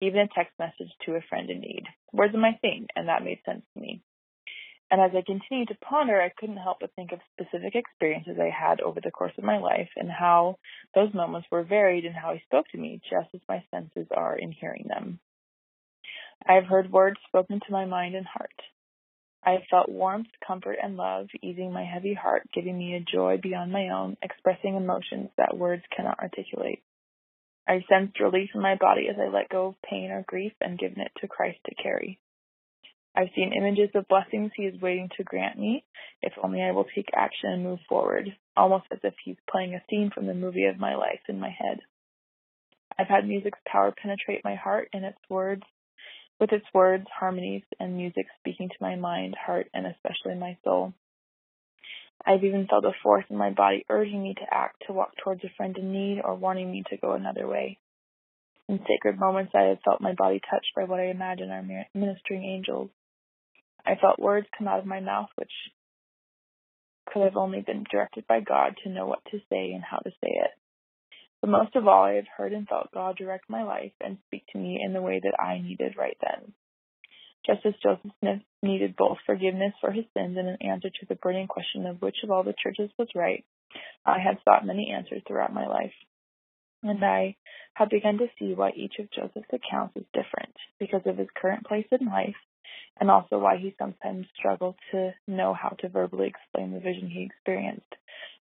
even 0.00 0.20
a 0.20 0.28
text 0.28 0.54
message 0.58 0.90
to 1.04 1.16
a 1.16 1.20
friend 1.28 1.50
in 1.50 1.60
need. 1.60 1.84
Words 2.12 2.34
are 2.34 2.38
my 2.38 2.54
thing, 2.62 2.86
and 2.96 3.08
that 3.08 3.24
made 3.24 3.40
sense 3.44 3.62
to 3.74 3.80
me. 3.80 4.02
And 4.90 5.02
as 5.02 5.10
I 5.14 5.20
continued 5.20 5.68
to 5.68 5.76
ponder, 5.76 6.20
I 6.20 6.30
couldn't 6.30 6.56
help 6.56 6.78
but 6.80 6.94
think 6.94 7.12
of 7.12 7.20
specific 7.32 7.74
experiences 7.74 8.38
I 8.40 8.48
had 8.48 8.80
over 8.80 9.00
the 9.02 9.10
course 9.10 9.34
of 9.36 9.44
my 9.44 9.58
life 9.58 9.90
and 9.96 10.10
how 10.10 10.56
those 10.94 11.12
moments 11.12 11.46
were 11.50 11.62
varied 11.62 12.06
in 12.06 12.14
how 12.14 12.32
he 12.32 12.40
spoke 12.46 12.66
to 12.68 12.78
me, 12.78 13.02
just 13.10 13.28
as 13.34 13.40
my 13.46 13.62
senses 13.70 14.06
are 14.10 14.36
in 14.36 14.50
hearing 14.50 14.86
them. 14.88 15.20
I 16.46 16.54
have 16.54 16.64
heard 16.64 16.90
words 16.90 17.18
spoken 17.28 17.60
to 17.60 17.72
my 17.72 17.84
mind 17.84 18.14
and 18.14 18.26
heart. 18.26 18.54
I 19.44 19.52
have 19.52 19.62
felt 19.70 19.88
warmth, 19.88 20.28
comfort, 20.46 20.78
and 20.82 20.96
love 20.96 21.28
easing 21.42 21.72
my 21.72 21.84
heavy 21.84 22.14
heart, 22.14 22.48
giving 22.52 22.76
me 22.76 22.94
a 22.94 23.00
joy 23.00 23.38
beyond 23.42 23.72
my 23.72 23.88
own, 23.90 24.16
expressing 24.22 24.74
emotions 24.74 25.30
that 25.36 25.56
words 25.56 25.82
cannot 25.96 26.18
articulate. 26.18 26.82
I 27.66 27.84
sensed 27.88 28.18
relief 28.18 28.50
in 28.54 28.62
my 28.62 28.76
body 28.76 29.08
as 29.08 29.16
I 29.18 29.28
let 29.28 29.48
go 29.50 29.68
of 29.68 29.82
pain 29.82 30.10
or 30.10 30.24
grief 30.26 30.52
and 30.60 30.78
given 30.78 31.00
it 31.00 31.12
to 31.20 31.28
Christ 31.28 31.58
to 31.66 31.74
carry. 31.74 32.18
I've 33.14 33.30
seen 33.34 33.52
images 33.52 33.90
of 33.94 34.08
blessings 34.08 34.52
he 34.54 34.64
is 34.64 34.80
waiting 34.80 35.10
to 35.16 35.24
grant 35.24 35.58
me 35.58 35.84
if 36.22 36.32
only 36.42 36.62
I 36.62 36.72
will 36.72 36.86
take 36.94 37.10
action 37.12 37.50
and 37.50 37.64
move 37.64 37.80
forward, 37.88 38.34
almost 38.56 38.86
as 38.92 39.00
if 39.02 39.14
he's 39.24 39.36
playing 39.50 39.74
a 39.74 39.82
scene 39.90 40.10
from 40.14 40.26
the 40.26 40.34
movie 40.34 40.66
of 40.66 40.78
my 40.78 40.94
life 40.94 41.20
in 41.28 41.40
my 41.40 41.50
head. 41.50 41.80
I've 42.98 43.08
had 43.08 43.26
music's 43.26 43.58
power 43.66 43.92
penetrate 43.92 44.44
my 44.44 44.54
heart 44.54 44.88
and 44.92 45.04
its 45.04 45.18
words, 45.28 45.62
with 46.40 46.52
its 46.52 46.66
words, 46.72 47.06
harmonies, 47.18 47.62
and 47.80 47.96
music 47.96 48.26
speaking 48.38 48.68
to 48.68 48.76
my 48.80 48.96
mind, 48.96 49.34
heart, 49.34 49.68
and 49.74 49.86
especially 49.86 50.34
my 50.38 50.56
soul. 50.64 50.94
I've 52.24 52.44
even 52.44 52.66
felt 52.66 52.84
a 52.84 52.92
force 53.02 53.24
in 53.30 53.36
my 53.36 53.50
body 53.50 53.84
urging 53.88 54.22
me 54.22 54.34
to 54.34 54.54
act, 54.54 54.82
to 54.86 54.92
walk 54.92 55.12
towards 55.22 55.42
a 55.44 55.50
friend 55.56 55.76
in 55.76 55.92
need, 55.92 56.20
or 56.22 56.34
warning 56.34 56.70
me 56.70 56.82
to 56.90 56.96
go 56.96 57.12
another 57.12 57.46
way. 57.46 57.78
In 58.68 58.80
sacred 58.86 59.18
moments, 59.18 59.52
I 59.54 59.62
have 59.62 59.78
felt 59.84 60.00
my 60.00 60.12
body 60.12 60.40
touched 60.50 60.72
by 60.76 60.84
what 60.84 61.00
I 61.00 61.06
imagine 61.06 61.50
are 61.50 61.86
ministering 61.94 62.44
angels. 62.44 62.90
I 63.86 63.94
felt 63.94 64.18
words 64.18 64.46
come 64.56 64.68
out 64.68 64.80
of 64.80 64.86
my 64.86 65.00
mouth 65.00 65.30
which 65.36 65.50
could 67.06 67.22
have 67.22 67.36
only 67.36 67.62
been 67.62 67.84
directed 67.90 68.26
by 68.26 68.40
God 68.40 68.76
to 68.84 68.90
know 68.90 69.06
what 69.06 69.24
to 69.30 69.38
say 69.48 69.72
and 69.72 69.82
how 69.82 69.98
to 69.98 70.10
say 70.10 70.28
it. 70.28 70.50
But 71.40 71.50
most 71.50 71.76
of 71.76 71.86
all, 71.86 72.04
I 72.04 72.14
have 72.14 72.26
heard 72.36 72.52
and 72.52 72.66
felt 72.66 72.92
God 72.92 73.16
direct 73.16 73.48
my 73.48 73.62
life 73.62 73.92
and 74.00 74.18
speak 74.26 74.44
to 74.52 74.58
me 74.58 74.80
in 74.82 74.92
the 74.92 75.02
way 75.02 75.20
that 75.22 75.40
I 75.40 75.58
needed 75.60 75.96
right 75.96 76.16
then. 76.20 76.52
Just 77.46 77.64
as 77.64 77.74
Joseph 77.82 78.10
Smith 78.20 78.40
needed 78.62 78.96
both 78.96 79.18
forgiveness 79.24 79.72
for 79.80 79.92
his 79.92 80.04
sins 80.14 80.36
and 80.36 80.48
an 80.48 80.58
answer 80.60 80.90
to 80.90 81.06
the 81.08 81.14
burning 81.14 81.46
question 81.46 81.86
of 81.86 82.02
which 82.02 82.16
of 82.24 82.30
all 82.30 82.42
the 82.42 82.54
churches 82.62 82.90
was 82.98 83.08
right, 83.14 83.44
I 84.04 84.18
had 84.18 84.38
sought 84.44 84.66
many 84.66 84.90
answers 84.90 85.22
throughout 85.26 85.54
my 85.54 85.66
life. 85.66 85.94
And 86.82 87.04
I 87.04 87.36
had 87.74 87.88
begun 87.88 88.18
to 88.18 88.26
see 88.38 88.54
why 88.54 88.70
each 88.70 88.94
of 88.98 89.10
Joseph's 89.10 89.48
accounts 89.52 89.96
is 89.96 90.04
different 90.12 90.54
because 90.78 91.02
of 91.06 91.18
his 91.18 91.28
current 91.34 91.64
place 91.64 91.86
in 91.90 92.06
life 92.06 92.36
and 93.00 93.10
also 93.10 93.38
why 93.38 93.56
he 93.56 93.74
sometimes 93.78 94.26
struggled 94.36 94.74
to 94.90 95.12
know 95.26 95.54
how 95.54 95.70
to 95.80 95.88
verbally 95.88 96.28
explain 96.28 96.72
the 96.72 96.80
vision 96.80 97.08
he 97.08 97.22
experienced. 97.22 97.94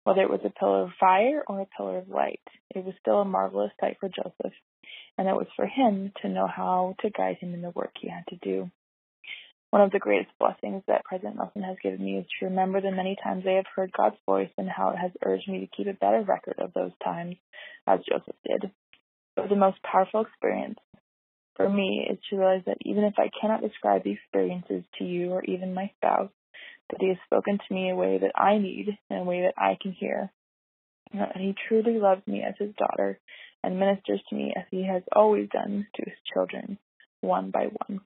Whether 0.05 0.23
it 0.23 0.31
was 0.31 0.41
a 0.45 0.51
pillar 0.51 0.83
of 0.83 0.91
fire 1.01 1.43
or 1.49 1.61
a 1.61 1.67
pillar 1.77 1.99
of 1.99 2.09
light, 2.09 2.41
it 2.75 2.85
was 2.85 2.95
still 3.01 3.21
a 3.21 3.25
marvelous 3.25 3.73
sight 3.81 3.97
for 4.01 4.09
Joseph, 4.09 4.53
and 5.17 5.29
it 5.29 5.35
was 5.35 5.47
for 5.57 5.67
him 5.67 6.13
to 6.21 6.29
know 6.29 6.47
how 6.47 6.95
to 7.01 7.11
guide 7.11 7.39
him 7.41 7.55
in 7.55 7.63
the 7.63 7.71
work 7.71 7.93
he 7.99 8.09
had 8.09 8.27
to 8.29 8.37
do. 8.37 8.71
One 9.71 9.83
of 9.83 9.91
the 9.91 9.99
greatest 9.99 10.31
blessings 10.39 10.83
that 10.87 11.05
President 11.05 11.37
Nelson 11.37 11.63
has 11.63 11.77
given 11.83 12.05
me 12.05 12.19
is 12.19 12.27
to 12.39 12.47
remember 12.47 12.81
the 12.81 12.93
many 12.93 13.17
times 13.25 13.45
I 13.45 13.55
have 13.55 13.65
heard 13.75 13.93
God's 13.93 14.17
voice 14.25 14.51
and 14.57 14.69
how 14.69 14.91
it 14.91 14.99
has 14.99 15.11
urged 15.25 15.49
me 15.49 15.61
to 15.61 15.77
keep 15.77 15.89
a 15.89 15.99
better 15.99 16.23
record 16.23 16.57
of 16.59 16.73
those 16.75 16.93
times, 17.03 17.37
as 17.87 18.01
Joseph 18.09 18.37
did. 18.47 18.71
Was 19.37 19.49
the 19.49 19.57
most 19.57 19.83
powerful 19.83 20.21
experience 20.21 20.79
for 21.57 21.69
me 21.69 22.07
is 22.09 22.19
to 22.31 22.37
realize 22.37 22.63
that 22.67 22.79
even 22.83 23.05
if 23.05 23.15
I 23.19 23.31
cannot 23.41 23.63
describe 23.63 24.05
the 24.05 24.13
experiences 24.13 24.85
to 24.99 25.05
you 25.05 25.31
or 25.31 25.43
even 25.45 25.75
my 25.75 25.91
spouse, 25.97 26.31
that 26.91 27.01
he 27.01 27.09
has 27.09 27.17
spoken 27.25 27.59
to 27.59 27.75
me 27.75 27.89
in 27.89 27.95
a 27.95 27.97
way 27.97 28.19
that 28.19 28.33
I 28.35 28.59
need 28.59 28.97
and 29.11 29.21
a 29.21 29.25
way 29.25 29.43
that 29.43 29.55
I 29.57 29.77
can 29.81 29.93
hear. 29.93 30.31
Uh, 31.15 31.27
and 31.35 31.43
he 31.43 31.55
truly 31.69 31.99
loves 31.99 32.27
me 32.27 32.43
as 32.43 32.55
his 32.59 32.75
daughter 32.77 33.19
and 33.63 33.79
ministers 33.79 34.21
to 34.29 34.37
me 34.37 34.53
as 34.57 34.65
he 34.71 34.87
has 34.87 35.03
always 35.15 35.49
done 35.51 35.87
to 35.95 36.03
his 36.05 36.19
children, 36.33 36.79
one 37.21 37.51
by 37.51 37.69
one. 37.87 38.01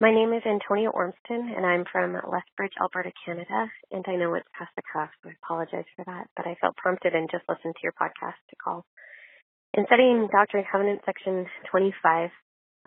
My 0.00 0.14
name 0.14 0.32
is 0.32 0.46
Antonia 0.46 0.90
Ormston, 0.90 1.50
and 1.56 1.66
I'm 1.66 1.84
from 1.90 2.14
Lethbridge, 2.14 2.78
Alberta, 2.80 3.10
Canada. 3.26 3.66
And 3.90 4.04
I 4.06 4.14
know 4.14 4.32
it's 4.34 4.46
past 4.56 4.70
the 4.76 4.82
cuff, 4.92 5.10
so 5.22 5.28
I 5.28 5.32
apologize 5.42 5.90
for 5.96 6.04
that. 6.06 6.28
But 6.36 6.46
I 6.46 6.54
felt 6.60 6.76
prompted 6.76 7.14
and 7.14 7.28
just 7.28 7.42
listened 7.48 7.74
to 7.74 7.82
your 7.82 7.98
podcast 8.00 8.38
to 8.50 8.56
call. 8.62 8.86
In 9.74 9.86
studying 9.86 10.28
Doctrine 10.30 10.62
and 10.62 10.70
Covenant 10.70 11.00
section 11.04 11.46
25, 11.70 12.30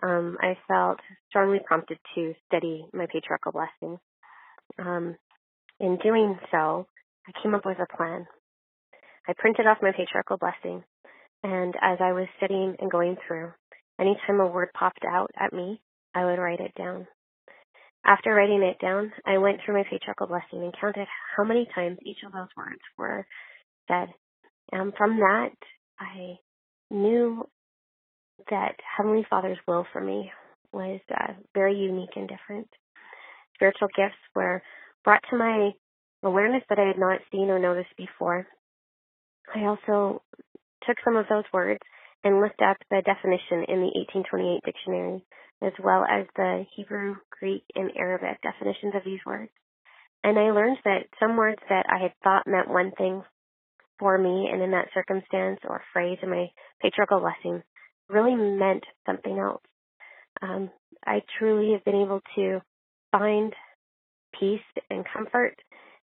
um, 0.02 0.36
I 0.40 0.56
felt 0.68 0.98
strongly 1.28 1.60
prompted 1.64 1.98
to 2.14 2.34
study 2.46 2.86
my 2.92 3.06
patriarchal 3.06 3.52
blessings. 3.52 3.98
Um, 4.78 5.16
in 5.80 5.98
doing 6.02 6.38
so, 6.50 6.86
I 7.26 7.42
came 7.42 7.54
up 7.54 7.64
with 7.64 7.78
a 7.78 7.96
plan. 7.96 8.26
I 9.28 9.32
printed 9.36 9.66
off 9.66 9.78
my 9.82 9.92
patriarchal 9.92 10.38
blessing, 10.38 10.82
and 11.44 11.74
as 11.80 11.98
I 12.00 12.12
was 12.12 12.26
studying 12.36 12.76
and 12.80 12.90
going 12.90 13.16
through, 13.26 13.52
anytime 14.00 14.40
a 14.40 14.46
word 14.46 14.70
popped 14.78 15.04
out 15.08 15.30
at 15.38 15.52
me, 15.52 15.80
I 16.14 16.24
would 16.24 16.38
write 16.38 16.60
it 16.60 16.74
down. 16.76 17.06
After 18.04 18.34
writing 18.34 18.62
it 18.62 18.80
down, 18.80 19.12
I 19.24 19.38
went 19.38 19.60
through 19.64 19.76
my 19.76 19.84
patriarchal 19.88 20.26
blessing 20.26 20.64
and 20.64 20.74
counted 20.80 21.06
how 21.36 21.44
many 21.44 21.68
times 21.72 21.98
each 22.02 22.18
of 22.26 22.32
those 22.32 22.48
words 22.56 22.80
were 22.98 23.24
said. 23.86 24.08
And 24.72 24.92
from 24.96 25.18
that, 25.18 25.52
I 26.00 26.38
knew 26.90 27.46
that 28.50 28.76
Heavenly 28.96 29.26
Father's 29.28 29.58
will 29.66 29.86
for 29.92 30.00
me 30.00 30.30
was 30.72 31.00
uh, 31.10 31.34
very 31.54 31.76
unique 31.76 32.16
and 32.16 32.28
different. 32.28 32.68
Spiritual 33.54 33.88
gifts 33.94 34.18
were 34.34 34.62
brought 35.04 35.22
to 35.30 35.36
my 35.36 35.70
awareness 36.22 36.62
that 36.68 36.78
I 36.78 36.86
had 36.86 36.98
not 36.98 37.20
seen 37.30 37.50
or 37.50 37.58
noticed 37.58 37.94
before. 37.96 38.46
I 39.54 39.66
also 39.66 40.22
took 40.86 40.96
some 41.04 41.16
of 41.16 41.26
those 41.28 41.44
words 41.52 41.80
and 42.24 42.40
looked 42.40 42.62
up 42.62 42.76
the 42.90 43.02
definition 43.04 43.66
in 43.68 43.82
the 43.82 43.92
1828 44.22 44.62
dictionary, 44.64 45.24
as 45.60 45.72
well 45.82 46.04
as 46.04 46.26
the 46.36 46.64
Hebrew, 46.76 47.16
Greek, 47.38 47.64
and 47.74 47.90
Arabic 47.96 48.40
definitions 48.42 48.94
of 48.94 49.04
these 49.04 49.20
words. 49.26 49.50
And 50.24 50.38
I 50.38 50.52
learned 50.52 50.78
that 50.84 51.10
some 51.18 51.36
words 51.36 51.58
that 51.68 51.86
I 51.90 52.00
had 52.00 52.12
thought 52.22 52.46
meant 52.46 52.70
one 52.70 52.92
thing 52.96 53.22
for 53.98 54.16
me 54.16 54.48
and 54.52 54.62
in 54.62 54.70
that 54.70 54.88
circumstance 54.94 55.60
or 55.68 55.82
phrase 55.92 56.18
in 56.22 56.30
my 56.30 56.46
patriarchal 56.80 57.20
blessing 57.20 57.62
really 58.12 58.34
meant 58.34 58.84
something 59.06 59.38
else. 59.38 59.62
Um, 60.40 60.70
I 61.04 61.22
truly 61.38 61.72
have 61.72 61.84
been 61.84 62.00
able 62.02 62.20
to 62.36 62.60
find 63.10 63.52
peace 64.38 64.60
and 64.90 65.04
comfort 65.12 65.54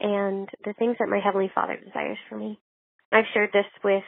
and 0.01 0.49
the 0.65 0.75
things 0.79 0.97
that 0.99 1.09
my 1.09 1.21
Heavenly 1.23 1.51
Father 1.55 1.77
desires 1.77 2.19
for 2.29 2.37
me. 2.37 2.59
I've 3.13 3.31
shared 3.35 3.51
this 3.53 3.67
with 3.85 4.05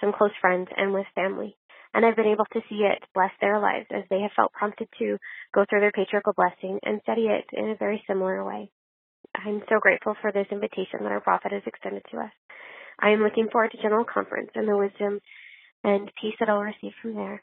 some 0.00 0.12
close 0.16 0.32
friends 0.40 0.68
and 0.76 0.92
with 0.92 1.06
family, 1.14 1.56
and 1.94 2.04
I've 2.04 2.16
been 2.16 2.32
able 2.32 2.46
to 2.52 2.60
see 2.68 2.84
it 2.84 3.02
bless 3.14 3.30
their 3.40 3.60
lives 3.60 3.86
as 3.90 4.04
they 4.10 4.20
have 4.20 4.32
felt 4.34 4.52
prompted 4.52 4.88
to 4.98 5.18
go 5.54 5.64
through 5.68 5.80
their 5.80 5.92
patriarchal 5.92 6.34
blessing 6.36 6.78
and 6.82 7.00
study 7.02 7.26
it 7.26 7.44
in 7.52 7.70
a 7.70 7.76
very 7.76 8.02
similar 8.06 8.44
way. 8.44 8.70
I'm 9.34 9.62
so 9.68 9.78
grateful 9.80 10.16
for 10.20 10.32
this 10.32 10.46
invitation 10.50 11.00
that 11.02 11.12
our 11.12 11.20
prophet 11.20 11.52
has 11.52 11.62
extended 11.66 12.02
to 12.10 12.18
us. 12.18 12.32
I 12.98 13.10
am 13.10 13.20
looking 13.20 13.48
forward 13.52 13.72
to 13.72 13.82
General 13.82 14.04
Conference 14.04 14.50
and 14.54 14.66
the 14.66 14.76
wisdom 14.76 15.20
and 15.84 16.10
peace 16.20 16.34
that 16.40 16.48
I'll 16.48 16.60
receive 16.60 16.92
from 17.00 17.14
there. 17.14 17.42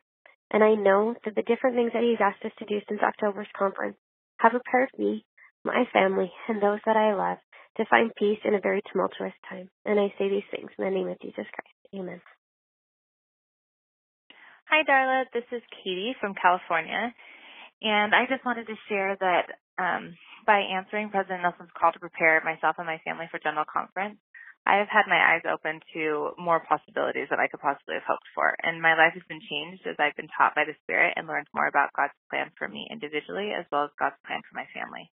And 0.52 0.64
I 0.64 0.76
know 0.76 1.16
that 1.26 1.36
the 1.36 1.42
different 1.44 1.76
things 1.76 1.92
that 1.94 2.04
He's 2.04 2.22
asked 2.22 2.46
us 2.46 2.52
to 2.60 2.66
do 2.66 2.80
since 2.88 3.02
October's 3.02 3.48
conference 3.58 3.98
have 4.38 4.52
prepared 4.52 4.90
me, 4.98 5.26
my 5.64 5.86
family, 5.92 6.32
and 6.48 6.62
those 6.62 6.80
that 6.86 6.98
I 6.98 7.14
love 7.14 7.38
to 7.78 7.86
find 7.90 8.12
peace 8.16 8.40
in 8.46 8.54
a 8.54 8.62
very 8.62 8.82
tumultuous 8.92 9.34
time. 9.50 9.70
And 9.86 10.00
I 10.00 10.14
say 10.18 10.30
these 10.30 10.48
things 10.52 10.70
in 10.78 10.86
the 10.86 10.92
name 10.92 11.08
of 11.08 11.20
Jesus 11.22 11.46
Christ. 11.50 11.78
Amen. 11.96 12.22
Hi, 14.70 14.84
Darla. 14.84 15.26
This 15.34 15.46
is 15.52 15.62
Kati 15.74 16.12
from 16.22 16.36
California. 16.40 17.14
And 17.82 18.16
I 18.16 18.26
just 18.30 18.46
wanted 18.46 18.68
to 18.68 18.76
share 18.90 19.18
that 19.20 19.54
um, 19.78 20.16
by 20.46 20.60
answering 20.60 21.10
President 21.10 21.42
Nelson's 21.42 21.74
call 21.78 21.92
to 21.92 22.00
prepare 22.00 22.42
myself 22.46 22.76
and 22.78 22.88
my 22.88 23.02
family 23.04 23.26
for 23.32 23.40
General 23.40 23.66
Conference, 23.66 24.18
I 24.66 24.80
have 24.80 24.88
had 24.88 25.12
my 25.12 25.20
eyes 25.20 25.44
open 25.44 25.84
to 25.94 26.32
more 26.40 26.64
possibilities 26.64 27.28
than 27.30 27.40
I 27.40 27.52
could 27.52 27.60
possibly 27.60 28.00
have 28.00 28.08
hoped 28.08 28.28
for, 28.34 28.56
and 28.64 28.82
my 28.82 28.96
life 28.96 29.12
has 29.14 29.28
been 29.28 29.44
changed 29.44 29.84
as 29.84 30.00
I've 30.00 30.16
been 30.16 30.32
taught 30.32 30.56
by 30.56 30.64
the 30.64 30.78
Spirit 30.84 31.14
and 31.16 31.28
learned 31.28 31.52
more 31.54 31.68
about 31.68 31.92
God's 31.96 32.16
plan 32.32 32.52
for 32.58 32.68
me 32.68 32.88
individually 32.90 33.52
as 33.52 33.68
well 33.72 33.84
as 33.84 34.00
God's 34.00 34.20
plan 34.24 34.40
for 34.48 34.56
my 34.56 34.68
family. 34.72 35.12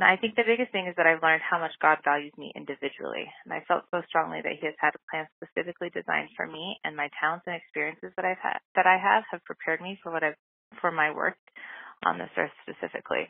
Now, 0.00 0.08
I 0.08 0.16
think 0.16 0.32
the 0.32 0.48
biggest 0.48 0.72
thing 0.72 0.88
is 0.88 0.96
that 0.96 1.04
I've 1.04 1.20
learned 1.20 1.44
how 1.44 1.60
much 1.60 1.76
God 1.76 2.00
values 2.00 2.32
me 2.40 2.56
individually, 2.56 3.28
and 3.44 3.52
I 3.52 3.60
felt 3.68 3.84
so 3.92 4.00
strongly 4.08 4.40
that 4.40 4.56
He 4.56 4.64
has 4.64 4.78
had 4.80 4.96
a 4.96 5.04
plan 5.12 5.28
specifically 5.36 5.92
designed 5.92 6.32
for 6.32 6.48
me, 6.48 6.80
and 6.80 6.96
my 6.96 7.12
talents 7.20 7.44
and 7.44 7.56
experiences 7.56 8.16
that 8.16 8.24
I've 8.24 8.40
had 8.40 8.64
that 8.80 8.88
I 8.88 8.96
have 8.96 9.28
have 9.28 9.44
prepared 9.44 9.84
me 9.84 10.00
for 10.02 10.10
what 10.10 10.24
I've 10.24 10.40
for 10.80 10.90
my 10.90 11.12
work 11.12 11.36
on 12.06 12.16
this 12.16 12.32
earth 12.38 12.54
specifically. 12.64 13.28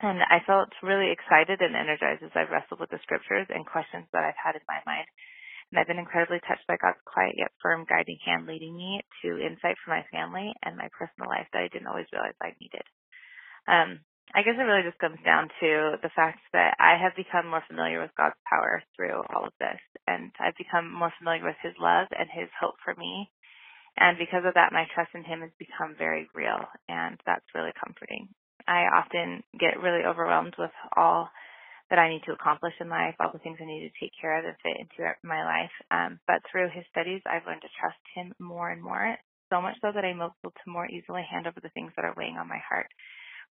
And 0.00 0.18
I 0.26 0.42
felt 0.46 0.74
really 0.82 1.10
excited 1.12 1.62
and 1.62 1.76
energized 1.76 2.22
as 2.22 2.34
I've 2.34 2.50
wrestled 2.50 2.80
with 2.80 2.90
the 2.90 3.02
scriptures 3.02 3.46
and 3.50 3.66
questions 3.66 4.06
that 4.12 4.24
I've 4.24 4.38
had 4.38 4.56
in 4.56 4.66
my 4.66 4.82
mind. 4.86 5.06
And 5.70 5.78
I've 5.78 5.88
been 5.88 6.02
incredibly 6.02 6.40
touched 6.44 6.66
by 6.66 6.76
God's 6.78 7.00
quiet 7.06 7.34
yet 7.38 7.52
firm 7.62 7.86
guiding 7.88 8.18
hand 8.24 8.46
leading 8.46 8.76
me 8.76 9.00
to 9.22 9.40
insight 9.40 9.76
for 9.82 9.90
my 9.90 10.04
family 10.12 10.52
and 10.62 10.76
my 10.76 10.88
personal 10.92 11.30
life 11.30 11.46
that 11.52 11.62
I 11.62 11.72
didn't 11.72 11.88
always 11.88 12.10
realize 12.12 12.36
I 12.42 12.54
needed. 12.60 12.84
Um, 13.66 14.00
I 14.34 14.42
guess 14.42 14.58
it 14.58 14.66
really 14.66 14.82
just 14.82 14.98
comes 14.98 15.20
down 15.24 15.48
to 15.60 16.00
the 16.02 16.10
fact 16.16 16.40
that 16.52 16.74
I 16.80 16.98
have 16.98 17.14
become 17.14 17.46
more 17.46 17.62
familiar 17.68 18.00
with 18.00 18.14
God's 18.16 18.38
power 18.48 18.82
through 18.96 19.22
all 19.30 19.46
of 19.46 19.56
this. 19.60 19.80
And 20.06 20.32
I've 20.40 20.56
become 20.56 20.92
more 20.92 21.12
familiar 21.18 21.44
with 21.44 21.60
His 21.62 21.74
love 21.78 22.08
and 22.10 22.28
His 22.32 22.48
hope 22.58 22.74
for 22.84 22.94
me. 22.98 23.30
And 23.96 24.18
because 24.18 24.42
of 24.44 24.54
that, 24.54 24.72
my 24.72 24.86
trust 24.94 25.14
in 25.14 25.22
Him 25.22 25.40
has 25.42 25.54
become 25.58 25.94
very 25.96 26.28
real. 26.34 26.66
And 26.88 27.20
that's 27.26 27.46
really 27.54 27.72
comforting. 27.78 28.28
I 28.66 28.88
often 28.88 29.42
get 29.58 29.80
really 29.80 30.04
overwhelmed 30.04 30.54
with 30.58 30.72
all 30.96 31.28
that 31.90 31.98
I 31.98 32.08
need 32.08 32.22
to 32.24 32.32
accomplish 32.32 32.72
in 32.80 32.88
life, 32.88 33.14
all 33.20 33.30
the 33.32 33.38
things 33.38 33.58
I 33.60 33.66
need 33.66 33.84
to 33.84 34.00
take 34.00 34.12
care 34.18 34.38
of 34.38 34.44
and 34.44 34.56
fit 34.62 34.80
into 34.80 35.12
my 35.22 35.44
life. 35.44 35.74
Um, 35.90 36.18
but 36.26 36.40
through 36.50 36.72
his 36.72 36.84
studies, 36.90 37.20
I've 37.26 37.46
learned 37.46 37.62
to 37.62 37.76
trust 37.78 38.00
him 38.16 38.32
more 38.40 38.70
and 38.70 38.82
more, 38.82 39.16
so 39.52 39.60
much 39.60 39.76
so 39.82 39.92
that 39.92 40.04
I'm 40.04 40.16
able 40.16 40.32
to 40.42 40.66
more 40.66 40.88
easily 40.88 41.22
hand 41.28 41.46
over 41.46 41.60
the 41.60 41.68
things 41.76 41.92
that 41.96 42.04
are 42.04 42.16
weighing 42.16 42.38
on 42.40 42.48
my 42.48 42.58
heart, 42.66 42.88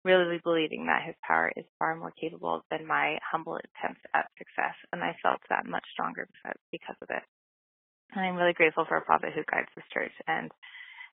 really 0.04 0.42
believing 0.44 0.88
that 0.88 1.06
his 1.06 1.16
power 1.22 1.54
is 1.56 1.66
far 1.78 1.96
more 1.96 2.12
capable 2.20 2.66
than 2.72 2.88
my 2.88 3.18
humble 3.22 3.56
attempts 3.56 4.02
at 4.16 4.28
success. 4.38 4.76
And 4.92 5.04
I 5.04 5.16
felt 5.22 5.40
that 5.50 5.70
much 5.70 5.86
stronger 5.94 6.28
because 6.72 6.98
of 7.02 7.10
it. 7.12 7.24
And 8.16 8.26
I'm 8.26 8.36
really 8.36 8.54
grateful 8.54 8.86
for 8.90 8.98
a 8.98 9.06
prophet 9.06 9.34
who 9.34 9.46
guides 9.46 9.70
this 9.76 9.86
church 9.94 10.14
and 10.28 10.52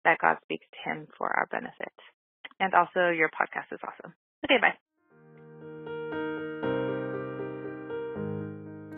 that 0.05 0.19
God 0.21 0.37
speaks 0.43 0.65
to 0.71 0.89
him 0.89 1.07
for 1.17 1.27
our 1.27 1.47
benefit. 1.51 1.93
And 2.59 2.73
also, 2.73 3.09
your 3.09 3.29
podcast 3.29 3.71
is 3.71 3.79
awesome. 3.83 4.13
Okay, 4.45 4.57
bye. 4.59 4.73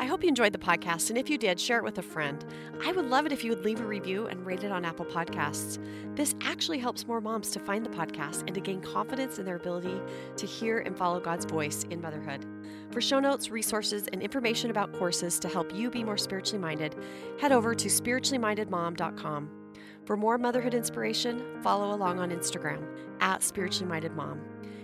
I 0.01 0.05
hope 0.05 0.23
you 0.23 0.29
enjoyed 0.29 0.53
the 0.53 0.59
podcast, 0.59 1.09
and 1.09 1.17
if 1.17 1.29
you 1.29 1.37
did, 1.37 1.59
share 1.59 1.77
it 1.77 1.83
with 1.83 1.97
a 1.97 2.01
friend. 2.01 2.45
I 2.85 2.93
would 2.93 3.05
love 3.05 3.25
it 3.25 3.33
if 3.33 3.43
you 3.43 3.51
would 3.51 3.65
leave 3.65 3.81
a 3.81 3.85
review 3.85 4.27
and 4.27 4.45
rate 4.45 4.63
it 4.63 4.71
on 4.71 4.85
Apple 4.85 5.05
Podcasts. 5.05 5.77
This 6.15 6.35
actually 6.41 6.79
helps 6.79 7.05
more 7.05 7.19
moms 7.19 7.51
to 7.51 7.59
find 7.59 7.85
the 7.85 7.89
podcast 7.89 8.43
and 8.47 8.55
to 8.55 8.61
gain 8.61 8.79
confidence 8.79 9.39
in 9.39 9.45
their 9.45 9.57
ability 9.57 10.01
to 10.37 10.45
hear 10.45 10.79
and 10.79 10.97
follow 10.97 11.19
God's 11.19 11.43
voice 11.45 11.83
in 11.89 12.01
motherhood. 12.01 12.45
For 12.91 13.01
show 13.01 13.19
notes, 13.19 13.51
resources, 13.51 14.07
and 14.13 14.21
information 14.21 14.71
about 14.71 14.93
courses 14.93 15.37
to 15.39 15.49
help 15.49 15.75
you 15.75 15.89
be 15.89 16.05
more 16.05 16.17
spiritually 16.17 16.59
minded, 16.59 16.95
head 17.39 17.51
over 17.51 17.75
to 17.75 17.87
spirituallymindedmom.com. 17.89 19.58
For 20.05 20.17
more 20.17 20.37
motherhood 20.37 20.73
inspiration, 20.73 21.43
follow 21.61 21.93
along 21.93 22.19
on 22.19 22.31
Instagram 22.31 22.83
at 23.19 23.43
Spiritually 23.43 23.89
Minded 23.89 24.15
Mom. 24.15 24.41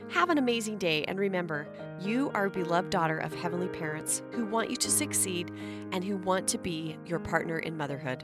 Have 0.09 0.29
an 0.29 0.37
amazing 0.37 0.77
day, 0.77 1.03
and 1.05 1.17
remember, 1.17 1.67
you 1.99 2.29
are 2.35 2.45
a 2.45 2.49
beloved 2.49 2.91
daughter 2.91 3.17
of 3.17 3.33
heavenly 3.33 3.67
parents 3.69 4.21
who 4.31 4.45
want 4.45 4.69
you 4.69 4.75
to 4.75 4.91
succeed 4.91 5.51
and 5.91 6.03
who 6.03 6.17
want 6.17 6.47
to 6.49 6.59
be 6.59 6.97
your 7.05 7.17
partner 7.17 7.57
in 7.57 7.75
motherhood. 7.75 8.23